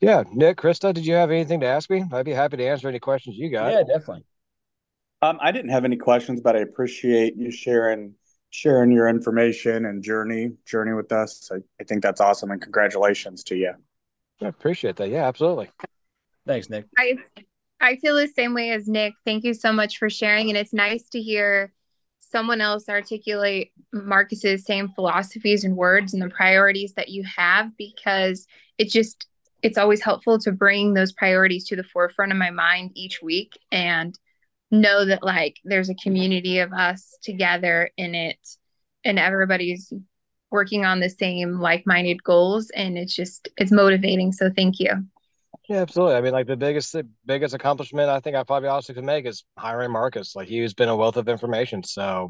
Yeah, 0.00 0.24
Nick, 0.30 0.58
Krista, 0.58 0.92
did 0.92 1.06
you 1.06 1.14
have 1.14 1.30
anything 1.30 1.60
to 1.60 1.66
ask 1.66 1.88
me? 1.88 2.04
I'd 2.12 2.26
be 2.26 2.32
happy 2.32 2.58
to 2.58 2.66
answer 2.66 2.88
any 2.88 2.98
questions 2.98 3.36
you 3.36 3.50
got. 3.50 3.72
Yeah, 3.72 3.82
definitely. 3.82 4.24
Um, 5.22 5.38
I 5.40 5.52
didn't 5.52 5.70
have 5.70 5.86
any 5.86 5.96
questions, 5.96 6.40
but 6.42 6.54
I 6.54 6.60
appreciate 6.60 7.34
you 7.36 7.50
sharing 7.50 8.14
sharing 8.50 8.90
your 8.90 9.08
information 9.08 9.86
and 9.86 10.02
journey 10.02 10.52
journey 10.66 10.92
with 10.92 11.12
us. 11.12 11.50
I, 11.52 11.56
I 11.80 11.84
think 11.84 12.02
that's 12.02 12.20
awesome, 12.20 12.50
and 12.50 12.60
congratulations 12.60 13.42
to 13.44 13.56
you. 13.56 13.72
I 14.42 14.48
appreciate 14.48 14.96
that. 14.96 15.08
Yeah, 15.08 15.26
absolutely. 15.26 15.70
Thanks, 16.46 16.68
Nick. 16.68 16.86
I 16.98 17.16
I 17.80 17.96
feel 17.96 18.16
the 18.16 18.28
same 18.28 18.54
way 18.54 18.70
as 18.70 18.88
Nick. 18.88 19.14
Thank 19.24 19.44
you 19.44 19.54
so 19.54 19.72
much 19.72 19.98
for 19.98 20.08
sharing, 20.08 20.48
and 20.48 20.56
it's 20.56 20.72
nice 20.72 21.08
to 21.10 21.20
hear 21.20 21.72
someone 22.18 22.60
else 22.60 22.88
articulate 22.88 23.72
Marcus's 23.92 24.64
same 24.64 24.88
philosophies 24.94 25.64
and 25.64 25.76
words 25.76 26.12
and 26.12 26.22
the 26.22 26.28
priorities 26.28 26.94
that 26.94 27.08
you 27.08 27.24
have 27.36 27.70
because 27.76 28.46
it 28.78 28.90
just 28.90 29.26
it's 29.62 29.78
always 29.78 30.02
helpful 30.02 30.38
to 30.38 30.52
bring 30.52 30.94
those 30.94 31.12
priorities 31.12 31.66
to 31.66 31.76
the 31.76 31.84
forefront 31.84 32.32
of 32.32 32.38
my 32.38 32.50
mind 32.50 32.90
each 32.94 33.20
week 33.22 33.52
and 33.72 34.18
know 34.70 35.04
that 35.04 35.22
like 35.22 35.56
there's 35.64 35.88
a 35.88 35.94
community 35.94 36.58
of 36.58 36.72
us 36.72 37.16
together 37.22 37.90
in 37.96 38.14
it 38.14 38.38
and 39.04 39.18
everybody's 39.18 39.92
working 40.50 40.84
on 40.84 41.00
the 41.00 41.08
same 41.08 41.60
like-minded 41.60 42.22
goals 42.22 42.70
and 42.70 42.98
it's 42.98 43.14
just 43.14 43.48
it's 43.56 43.72
motivating 43.72 44.32
so 44.32 44.50
thank 44.54 44.78
you 44.78 44.90
yeah 45.68 45.78
absolutely. 45.78 46.16
I 46.16 46.20
mean 46.20 46.32
like 46.32 46.46
the 46.46 46.56
biggest 46.56 46.92
the 46.92 47.06
biggest 47.24 47.54
accomplishment 47.54 48.08
i 48.08 48.20
think 48.20 48.36
i 48.36 48.42
probably 48.42 48.68
also 48.68 48.92
could 48.92 49.04
make 49.04 49.26
is 49.26 49.44
hiring 49.58 49.90
marcus. 49.90 50.36
Like 50.36 50.48
he's 50.48 50.74
been 50.74 50.88
a 50.88 50.96
wealth 50.96 51.16
of 51.16 51.28
information. 51.28 51.82
So 51.82 52.28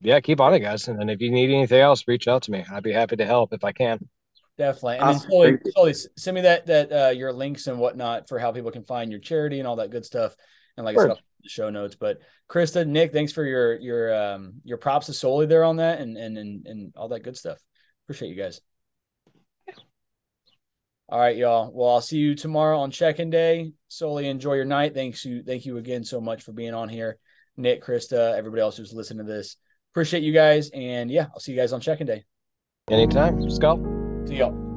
yeah 0.00 0.20
keep 0.20 0.40
on 0.40 0.54
it 0.54 0.60
guys. 0.60 0.88
And 0.88 0.98
then 0.98 1.08
if 1.08 1.20
you 1.20 1.30
need 1.30 1.50
anything 1.50 1.80
else 1.80 2.04
reach 2.06 2.28
out 2.28 2.42
to 2.44 2.50
me. 2.50 2.64
I'd 2.70 2.82
be 2.82 2.92
happy 2.92 3.16
to 3.16 3.26
help 3.26 3.52
if 3.52 3.64
i 3.64 3.72
can. 3.72 3.98
Definitely. 4.56 4.96
And 4.96 5.04
awesome. 5.04 5.30
then 5.30 5.30
totally, 5.30 5.72
totally 5.74 5.94
send 6.16 6.34
me 6.34 6.40
that 6.42 6.66
that 6.66 6.92
uh 6.92 7.10
your 7.10 7.32
links 7.32 7.66
and 7.66 7.78
whatnot 7.78 8.28
for 8.28 8.38
how 8.38 8.52
people 8.52 8.70
can 8.70 8.84
find 8.84 9.10
your 9.10 9.20
charity 9.20 9.58
and 9.58 9.68
all 9.68 9.76
that 9.76 9.90
good 9.90 10.04
stuff. 10.04 10.34
And 10.76 10.84
like 10.84 10.98
I 10.98 11.08
said, 11.08 11.16
the 11.42 11.48
show 11.48 11.70
notes. 11.70 11.94
But 11.94 12.18
Krista, 12.48 12.86
Nick, 12.86 13.12
thanks 13.12 13.32
for 13.32 13.44
your 13.44 13.78
your 13.78 14.14
um 14.14 14.54
your 14.64 14.78
props 14.78 15.06
to 15.06 15.12
Sully 15.12 15.46
there 15.46 15.64
on 15.64 15.76
that 15.76 16.00
and 16.00 16.16
and 16.16 16.36
and 16.36 16.66
and 16.66 16.92
all 16.96 17.08
that 17.08 17.22
good 17.22 17.36
stuff. 17.36 17.58
Appreciate 18.06 18.28
you 18.30 18.36
guys. 18.42 18.60
All 21.08 21.20
right, 21.20 21.36
y'all. 21.36 21.70
Well, 21.72 21.90
I'll 21.90 22.00
see 22.00 22.16
you 22.16 22.34
tomorrow 22.34 22.78
on 22.78 22.90
check-in 22.90 23.30
day. 23.30 23.72
Sully 23.88 24.26
enjoy 24.26 24.54
your 24.54 24.64
night. 24.64 24.94
Thanks 24.94 25.24
you, 25.24 25.42
thank 25.42 25.66
you 25.66 25.76
again 25.76 26.02
so 26.02 26.20
much 26.20 26.42
for 26.42 26.52
being 26.52 26.74
on 26.74 26.88
here. 26.88 27.18
Nick, 27.56 27.84
Krista, 27.84 28.34
everybody 28.34 28.62
else 28.62 28.76
who's 28.76 28.92
listening 28.92 29.26
to 29.26 29.32
this. 29.32 29.56
Appreciate 29.92 30.22
you 30.22 30.32
guys. 30.32 30.70
And 30.70 31.10
yeah, 31.10 31.26
I'll 31.32 31.40
see 31.40 31.52
you 31.52 31.58
guys 31.58 31.72
on 31.72 31.80
check-in 31.80 32.06
day. 32.06 32.24
Anytime. 32.90 33.38
Let's 33.38 33.58
go. 33.58 33.76
See 34.26 34.36
y'all. 34.36 34.73